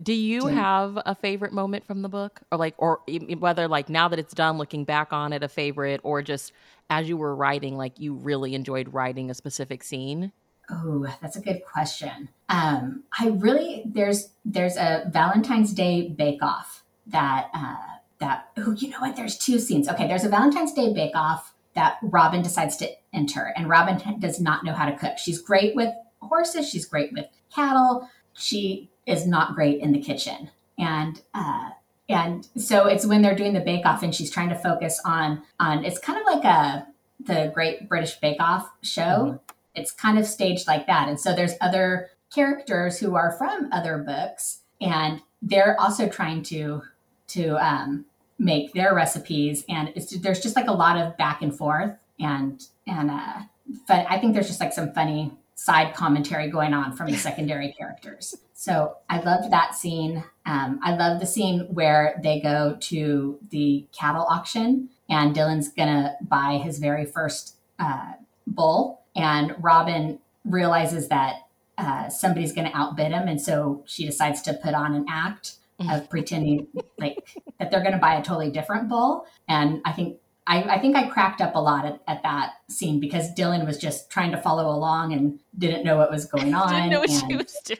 do 0.02 0.12
you 0.12 0.46
have 0.46 0.98
a 1.04 1.14
favorite 1.14 1.52
moment 1.52 1.86
from 1.86 2.02
the 2.02 2.08
book, 2.08 2.40
or 2.50 2.58
like, 2.58 2.74
or 2.78 3.00
whether 3.38 3.68
like 3.68 3.88
now 3.88 4.08
that 4.08 4.18
it's 4.18 4.32
done, 4.32 4.56
looking 4.56 4.84
back 4.84 5.12
on 5.12 5.32
it, 5.32 5.42
a 5.42 5.48
favorite, 5.48 6.00
or 6.02 6.22
just 6.22 6.52
as 6.88 7.08
you 7.08 7.16
were 7.16 7.34
writing, 7.34 7.76
like 7.76 7.98
you 8.00 8.14
really 8.14 8.54
enjoyed 8.54 8.92
writing 8.94 9.30
a 9.30 9.34
specific 9.34 9.82
scene? 9.82 10.32
Oh, 10.70 11.06
that's 11.20 11.36
a 11.36 11.40
good 11.40 11.62
question. 11.64 12.28
Um, 12.48 13.04
I 13.18 13.28
really 13.28 13.82
there's 13.86 14.30
there's 14.44 14.76
a 14.76 15.04
Valentine's 15.10 15.72
Day 15.72 16.08
Bake 16.08 16.42
Off 16.42 16.84
that 17.06 17.48
uh, 17.52 17.76
that 18.20 18.50
oh 18.56 18.72
you 18.72 18.88
know 18.88 19.00
what? 19.00 19.16
There's 19.16 19.36
two 19.36 19.58
scenes. 19.58 19.88
Okay, 19.88 20.06
there's 20.06 20.24
a 20.24 20.28
Valentine's 20.28 20.72
Day 20.72 20.92
Bake 20.92 21.14
Off 21.14 21.52
that 21.74 21.98
Robin 22.02 22.42
decides 22.42 22.76
to 22.78 22.88
enter, 23.12 23.52
and 23.56 23.68
Robin 23.68 24.18
does 24.18 24.40
not 24.40 24.64
know 24.64 24.72
how 24.72 24.88
to 24.88 24.96
cook. 24.96 25.18
She's 25.18 25.40
great 25.40 25.74
with 25.76 25.92
horses. 26.22 26.68
She's 26.68 26.86
great 26.86 27.12
with 27.12 27.26
cattle. 27.54 28.08
She 28.34 28.90
is 29.06 29.26
not 29.26 29.54
great 29.54 29.80
in 29.80 29.92
the 29.92 30.00
kitchen. 30.00 30.50
And 30.78 31.20
uh, 31.34 31.70
and 32.08 32.48
so 32.56 32.86
it's 32.86 33.06
when 33.06 33.22
they're 33.22 33.36
doing 33.36 33.52
the 33.52 33.60
bake 33.60 33.86
off 33.86 34.02
and 34.02 34.14
she's 34.14 34.30
trying 34.30 34.48
to 34.48 34.56
focus 34.56 35.00
on 35.04 35.42
on 35.58 35.84
it's 35.84 35.98
kind 35.98 36.18
of 36.18 36.26
like 36.26 36.44
a 36.44 36.86
the 37.24 37.50
Great 37.54 37.88
British 37.88 38.16
Bake 38.16 38.40
Off 38.40 38.70
show. 38.82 39.02
Mm-hmm. 39.02 39.36
It's 39.74 39.92
kind 39.92 40.18
of 40.18 40.26
staged 40.26 40.66
like 40.66 40.86
that. 40.86 41.08
And 41.08 41.20
so 41.20 41.34
there's 41.34 41.54
other 41.60 42.10
characters 42.34 42.98
who 42.98 43.14
are 43.14 43.32
from 43.32 43.68
other 43.72 43.98
books 43.98 44.60
and 44.80 45.20
they're 45.42 45.78
also 45.80 46.08
trying 46.08 46.42
to 46.44 46.82
to 47.28 47.56
um, 47.64 48.04
make 48.38 48.72
their 48.72 48.94
recipes 48.94 49.64
and 49.68 49.92
there's 50.20 50.40
just 50.40 50.56
like 50.56 50.68
a 50.68 50.72
lot 50.72 50.96
of 50.96 51.16
back 51.16 51.42
and 51.42 51.56
forth 51.56 51.92
and 52.18 52.66
and 52.86 53.10
uh, 53.10 53.40
but 53.86 54.06
I 54.08 54.18
think 54.18 54.34
there's 54.34 54.48
just 54.48 54.60
like 54.60 54.72
some 54.72 54.92
funny 54.92 55.32
side 55.60 55.94
commentary 55.94 56.48
going 56.48 56.72
on 56.72 56.90
from 56.96 57.10
the 57.10 57.18
secondary 57.18 57.70
characters. 57.72 58.34
So 58.54 58.96
I 59.10 59.20
loved 59.20 59.52
that 59.52 59.74
scene. 59.74 60.24
Um, 60.46 60.80
I 60.82 60.96
love 60.96 61.20
the 61.20 61.26
scene 61.26 61.66
where 61.70 62.18
they 62.22 62.40
go 62.40 62.78
to 62.80 63.38
the 63.50 63.84
cattle 63.92 64.24
auction 64.30 64.88
and 65.10 65.36
Dylan's 65.36 65.68
gonna 65.68 66.16
buy 66.22 66.56
his 66.64 66.78
very 66.78 67.04
first 67.04 67.56
uh, 67.78 68.12
bull, 68.46 69.02
and 69.14 69.54
Robin 69.58 70.18
realizes 70.46 71.08
that 71.08 71.34
uh, 71.76 72.08
somebody's 72.08 72.54
gonna 72.54 72.72
outbid 72.72 73.12
him, 73.12 73.28
and 73.28 73.38
so 73.38 73.82
she 73.84 74.06
decides 74.06 74.40
to 74.42 74.54
put 74.54 74.72
on 74.72 74.94
an 74.94 75.04
act 75.10 75.56
of 75.90 76.08
pretending 76.14 76.68
like 76.98 77.36
that 77.58 77.70
they're 77.70 77.80
going 77.80 77.92
to 77.92 77.98
buy 77.98 78.14
a 78.14 78.22
totally 78.22 78.50
different 78.50 78.88
bull. 78.88 79.26
And 79.48 79.82
I 79.84 79.92
think 79.92 80.18
I, 80.50 80.74
I, 80.74 80.78
think 80.80 80.96
I 80.96 81.06
cracked 81.06 81.40
up 81.40 81.54
a 81.54 81.60
lot 81.60 81.84
at, 81.84 82.02
at, 82.08 82.24
that 82.24 82.54
scene 82.68 82.98
because 82.98 83.32
Dylan 83.34 83.64
was 83.64 83.78
just 83.78 84.10
trying 84.10 84.32
to 84.32 84.36
follow 84.36 84.68
along 84.68 85.12
and 85.12 85.38
didn't 85.56 85.84
know 85.84 85.96
what 85.96 86.10
was 86.10 86.24
going 86.34 86.52
on. 86.54 86.72
didn't 86.72 86.90
know 86.90 86.98
what 86.98 87.10
she 87.10 87.36
was 87.36 87.56
doing. 87.64 87.78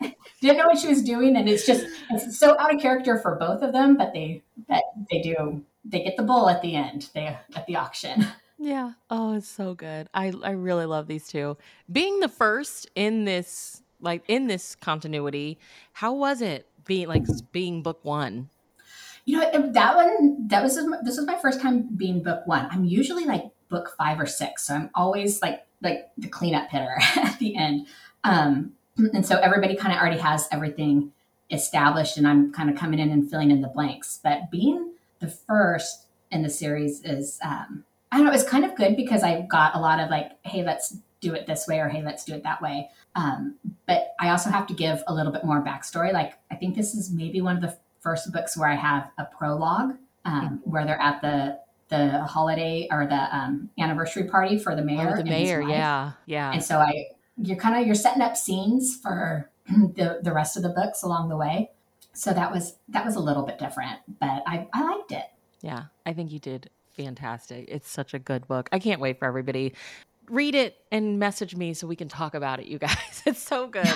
didn't 0.40 0.58
know 0.58 0.66
what 0.66 0.78
she 0.78 0.88
was 0.88 1.02
doing, 1.02 1.36
and 1.36 1.48
it's 1.48 1.66
just 1.66 1.86
it's 2.10 2.38
so 2.38 2.58
out 2.58 2.74
of 2.74 2.80
character 2.80 3.18
for 3.18 3.34
both 3.36 3.62
of 3.62 3.72
them. 3.72 3.96
But 3.96 4.12
they 4.12 4.42
that 4.68 4.84
they 5.10 5.22
do 5.22 5.64
they 5.84 6.04
get 6.04 6.16
the 6.16 6.22
bull 6.22 6.48
at 6.48 6.62
the 6.62 6.76
end. 6.76 7.10
They 7.14 7.26
at 7.26 7.66
the 7.66 7.76
auction. 7.76 8.26
Yeah. 8.58 8.92
Oh, 9.10 9.34
it's 9.34 9.48
so 9.48 9.74
good. 9.74 10.08
I 10.14 10.32
I 10.42 10.50
really 10.50 10.86
love 10.86 11.06
these 11.06 11.26
two. 11.26 11.56
Being 11.90 12.20
the 12.20 12.28
first 12.28 12.88
in 12.94 13.24
this 13.24 13.82
like 14.00 14.22
in 14.28 14.46
this 14.46 14.74
continuity, 14.76 15.58
how 15.92 16.12
was 16.14 16.42
it 16.42 16.68
being 16.84 17.08
like 17.08 17.24
being 17.52 17.82
book 17.82 18.00
one? 18.02 18.50
You 19.24 19.38
know, 19.38 19.72
that 19.72 19.96
one, 19.96 20.48
that 20.48 20.62
was, 20.62 20.74
this 20.74 21.16
was 21.16 21.26
my 21.26 21.36
first 21.36 21.60
time 21.60 21.88
being 21.96 22.22
book 22.22 22.46
one. 22.46 22.68
I'm 22.70 22.84
usually 22.84 23.24
like 23.24 23.44
book 23.68 23.94
five 23.96 24.20
or 24.20 24.26
six. 24.26 24.66
So 24.66 24.74
I'm 24.74 24.90
always 24.94 25.40
like, 25.40 25.64
like 25.82 26.10
the 26.18 26.28
cleanup 26.28 26.70
hitter 26.70 26.96
at 27.16 27.38
the 27.38 27.56
end. 27.56 27.86
Um, 28.22 28.72
and 28.96 29.24
so 29.24 29.38
everybody 29.38 29.76
kind 29.76 29.94
of 29.94 30.00
already 30.00 30.18
has 30.18 30.48
everything 30.52 31.12
established 31.50 32.16
and 32.16 32.26
I'm 32.26 32.52
kind 32.52 32.70
of 32.70 32.76
coming 32.76 32.98
in 32.98 33.10
and 33.10 33.28
filling 33.28 33.50
in 33.50 33.60
the 33.60 33.68
blanks. 33.68 34.20
But 34.22 34.50
being 34.50 34.92
the 35.20 35.28
first 35.28 36.06
in 36.30 36.42
the 36.42 36.50
series 36.50 37.02
is, 37.04 37.38
um, 37.42 37.84
I 38.12 38.18
don't 38.18 38.26
know, 38.26 38.32
it's 38.32 38.44
kind 38.44 38.64
of 38.64 38.76
good 38.76 38.96
because 38.96 39.22
I 39.22 39.42
got 39.42 39.74
a 39.74 39.80
lot 39.80 40.00
of 40.00 40.10
like, 40.10 40.32
hey, 40.42 40.62
let's 40.62 40.96
do 41.20 41.34
it 41.34 41.46
this 41.46 41.66
way 41.66 41.80
or 41.80 41.88
hey, 41.88 42.02
let's 42.02 42.24
do 42.24 42.34
it 42.34 42.42
that 42.44 42.62
way. 42.62 42.90
Um, 43.14 43.56
but 43.86 44.14
I 44.20 44.30
also 44.30 44.50
have 44.50 44.66
to 44.68 44.74
give 44.74 45.02
a 45.06 45.14
little 45.14 45.32
bit 45.32 45.44
more 45.44 45.62
backstory. 45.62 46.12
Like, 46.12 46.34
I 46.50 46.54
think 46.54 46.74
this 46.74 46.94
is 46.94 47.10
maybe 47.10 47.40
one 47.40 47.56
of 47.56 47.62
the 47.62 47.76
first 48.04 48.30
books 48.32 48.56
where 48.56 48.68
I 48.68 48.76
have 48.76 49.10
a 49.18 49.24
prologue 49.24 49.96
um, 50.24 50.60
where 50.64 50.84
they're 50.84 51.00
at 51.00 51.20
the 51.22 51.58
the 51.88 52.22
holiday 52.24 52.88
or 52.90 53.06
the 53.06 53.36
um, 53.36 53.70
anniversary 53.78 54.24
party 54.24 54.58
for 54.58 54.76
the 54.76 54.82
mayor. 54.82 55.14
Oh, 55.14 55.16
the 55.16 55.24
mayor, 55.24 55.60
yeah, 55.62 56.12
yeah. 56.26 56.52
And 56.52 56.62
so 56.62 56.78
I, 56.78 57.06
you're 57.36 57.56
kind 57.56 57.80
of 57.80 57.86
you're 57.86 57.94
setting 57.94 58.22
up 58.22 58.36
scenes 58.36 58.96
for 58.96 59.50
the 59.68 60.20
the 60.22 60.32
rest 60.32 60.56
of 60.56 60.62
the 60.62 60.68
books 60.68 61.02
along 61.02 61.30
the 61.30 61.36
way. 61.36 61.70
So 62.12 62.32
that 62.32 62.52
was 62.52 62.76
that 62.90 63.04
was 63.04 63.16
a 63.16 63.20
little 63.20 63.42
bit 63.42 63.58
different, 63.58 63.98
but 64.20 64.42
I 64.46 64.68
I 64.72 64.82
liked 64.84 65.12
it. 65.12 65.24
Yeah, 65.62 65.84
I 66.06 66.12
think 66.12 66.30
you 66.30 66.38
did 66.38 66.70
fantastic. 66.96 67.64
It's 67.68 67.90
such 67.90 68.14
a 68.14 68.18
good 68.18 68.46
book. 68.46 68.68
I 68.70 68.78
can't 68.78 69.00
wait 69.00 69.18
for 69.18 69.24
everybody 69.24 69.74
read 70.28 70.54
it 70.54 70.76
and 70.90 71.18
message 71.18 71.56
me 71.56 71.74
so 71.74 71.86
we 71.86 71.96
can 71.96 72.08
talk 72.08 72.34
about 72.34 72.60
it 72.60 72.66
you 72.66 72.78
guys. 72.78 73.22
It's 73.26 73.40
so 73.40 73.66
good. 73.66 73.88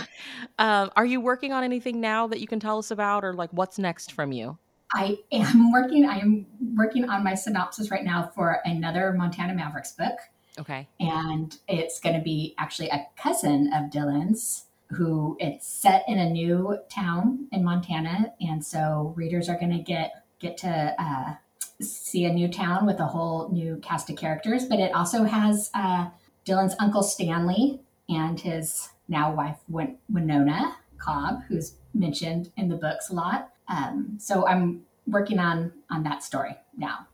Um, 0.58 0.90
are 0.96 1.04
you 1.04 1.20
working 1.20 1.52
on 1.52 1.62
anything 1.62 2.00
now 2.00 2.26
that 2.28 2.40
you 2.40 2.46
can 2.46 2.60
tell 2.60 2.78
us 2.78 2.90
about 2.90 3.24
or 3.24 3.34
like 3.34 3.50
what's 3.52 3.78
next 3.78 4.12
from 4.12 4.32
you? 4.32 4.56
I 4.94 5.18
am 5.30 5.70
working 5.72 6.06
i 6.06 6.18
am 6.18 6.46
working 6.74 7.10
on 7.10 7.22
my 7.22 7.34
synopsis 7.34 7.90
right 7.90 8.04
now 8.04 8.30
for 8.34 8.60
another 8.64 9.12
montana 9.12 9.54
mavericks 9.54 9.92
book. 9.92 10.18
Okay. 10.58 10.88
And 10.98 11.56
it's 11.68 12.00
going 12.00 12.16
to 12.16 12.22
be 12.22 12.54
actually 12.58 12.88
a 12.88 13.06
cousin 13.16 13.70
of 13.74 13.90
dylan's 13.90 14.64
who 14.90 15.36
it's 15.38 15.68
set 15.68 16.04
in 16.08 16.18
a 16.18 16.30
new 16.30 16.78
town 16.88 17.48
in 17.52 17.62
montana. 17.62 18.32
And 18.40 18.64
so 18.64 19.12
readers 19.14 19.48
are 19.48 19.58
going 19.58 19.72
to 19.72 19.82
get 19.82 20.24
get 20.38 20.56
to 20.58 20.94
uh, 20.98 21.34
see 21.80 22.24
a 22.24 22.32
new 22.32 22.48
town 22.48 22.86
with 22.86 23.00
a 23.00 23.06
whole 23.06 23.48
new 23.50 23.76
cast 23.82 24.10
of 24.10 24.16
characters, 24.16 24.64
but 24.64 24.78
it 24.78 24.92
also 24.94 25.24
has 25.24 25.70
uh, 25.74 26.08
Dylan's 26.44 26.74
uncle 26.80 27.02
Stanley 27.02 27.80
and 28.08 28.38
his 28.40 28.88
now 29.08 29.32
wife 29.32 29.58
Win- 29.68 29.98
Winona 30.10 30.76
Cobb, 30.98 31.42
who's 31.48 31.74
mentioned 31.94 32.50
in 32.56 32.68
the 32.68 32.76
books 32.76 33.10
a 33.10 33.14
lot. 33.14 33.50
Um, 33.68 34.16
so 34.18 34.46
I'm 34.46 34.82
working 35.06 35.38
on 35.38 35.72
on 35.90 36.02
that 36.04 36.22
story 36.22 36.56
now. 36.76 37.06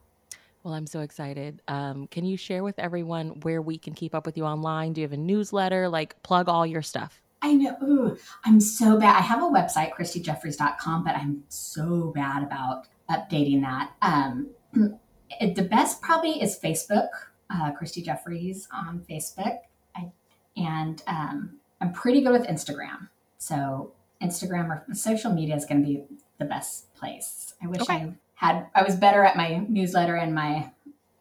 Well, 0.62 0.72
I'm 0.72 0.86
so 0.86 1.00
excited. 1.00 1.60
Um, 1.68 2.06
can 2.06 2.24
you 2.24 2.38
share 2.38 2.64
with 2.64 2.78
everyone 2.78 3.40
where 3.42 3.60
we 3.60 3.76
can 3.76 3.92
keep 3.92 4.14
up 4.14 4.24
with 4.24 4.38
you 4.38 4.44
online? 4.44 4.94
Do 4.94 5.02
you 5.02 5.06
have 5.06 5.12
a 5.12 5.18
newsletter? 5.18 5.90
Like, 5.90 6.20
plug 6.22 6.48
all 6.48 6.66
your 6.66 6.80
stuff. 6.80 7.20
I 7.42 7.52
know. 7.52 7.76
Ooh, 7.82 8.16
I'm 8.46 8.58
so 8.58 8.98
bad. 8.98 9.18
I 9.18 9.20
have 9.20 9.42
a 9.42 9.46
website, 9.46 9.92
ChristyJeffries.com, 9.92 11.04
but 11.04 11.14
I'm 11.14 11.44
so 11.50 12.12
bad 12.14 12.42
about 12.42 12.86
updating 13.10 13.62
that. 13.62 13.92
Um, 14.02 14.50
the 14.72 15.66
best 15.68 16.00
probably 16.02 16.42
is 16.42 16.58
Facebook, 16.58 17.08
uh, 17.50 17.72
Christy 17.72 18.02
Jeffries 18.02 18.68
on 18.72 19.04
Facebook. 19.08 19.58
I, 19.96 20.10
and 20.56 21.02
um, 21.06 21.58
I'm 21.80 21.92
pretty 21.92 22.20
good 22.22 22.32
with 22.32 22.46
Instagram. 22.46 23.08
So 23.38 23.92
Instagram 24.22 24.68
or 24.68 24.94
social 24.94 25.32
media 25.32 25.56
is 25.56 25.64
going 25.64 25.82
to 25.82 25.86
be 25.86 26.04
the 26.38 26.44
best 26.44 26.94
place. 26.94 27.54
I 27.62 27.66
wish 27.66 27.82
okay. 27.82 27.94
I 27.94 28.12
had, 28.34 28.66
I 28.74 28.82
was 28.82 28.96
better 28.96 29.24
at 29.24 29.36
my 29.36 29.64
newsletter 29.68 30.16
and 30.16 30.34
my, 30.34 30.70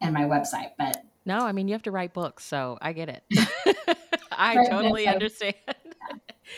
and 0.02 0.14
my 0.14 0.24
website, 0.24 0.72
but 0.78 1.04
no, 1.26 1.40
I 1.40 1.52
mean, 1.54 1.68
you 1.68 1.74
have 1.74 1.84
to 1.84 1.92
write 1.92 2.14
books. 2.14 2.44
So 2.44 2.78
I 2.82 2.94
get 2.94 3.10
it. 3.10 3.24
I 4.32 4.68
totally 4.68 5.08
understand. 5.08 5.56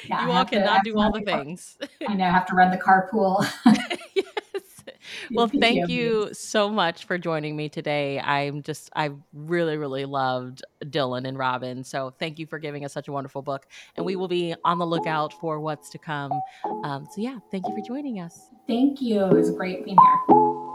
Yeah, 0.07 0.25
you 0.25 0.31
all 0.31 0.45
cannot 0.45 0.83
do 0.83 0.97
all 0.97 1.11
the 1.11 1.21
things. 1.21 1.77
I 2.07 2.13
know. 2.15 2.25
I 2.25 2.31
have 2.31 2.47
to 2.47 2.55
run 2.55 2.71
the 2.71 2.77
carpool. 2.77 3.45
Well, 5.31 5.47
thank 5.59 5.89
you 5.89 6.29
so 6.33 6.69
much 6.69 7.05
for 7.05 7.17
joining 7.17 7.55
me 7.55 7.69
today. 7.69 8.19
I'm 8.19 8.63
just, 8.63 8.89
I 8.95 9.11
really, 9.33 9.77
really 9.77 10.05
loved 10.05 10.63
Dylan 10.83 11.27
and 11.27 11.37
Robin. 11.37 11.83
So 11.83 12.13
thank 12.19 12.39
you 12.39 12.45
for 12.45 12.59
giving 12.59 12.85
us 12.85 12.93
such 12.93 13.07
a 13.07 13.11
wonderful 13.11 13.41
book. 13.41 13.67
And 13.95 14.05
we 14.05 14.15
will 14.15 14.27
be 14.27 14.55
on 14.63 14.77
the 14.77 14.85
lookout 14.85 15.33
for 15.33 15.59
what's 15.59 15.89
to 15.91 15.97
come. 15.97 16.31
Um, 16.83 17.07
so, 17.11 17.21
yeah, 17.21 17.39
thank 17.51 17.67
you 17.67 17.75
for 17.75 17.81
joining 17.81 18.19
us. 18.19 18.49
Thank 18.67 19.01
you. 19.01 19.23
It 19.25 19.33
was 19.33 19.51
great 19.51 19.85
being 19.85 19.97
here. 19.97 20.74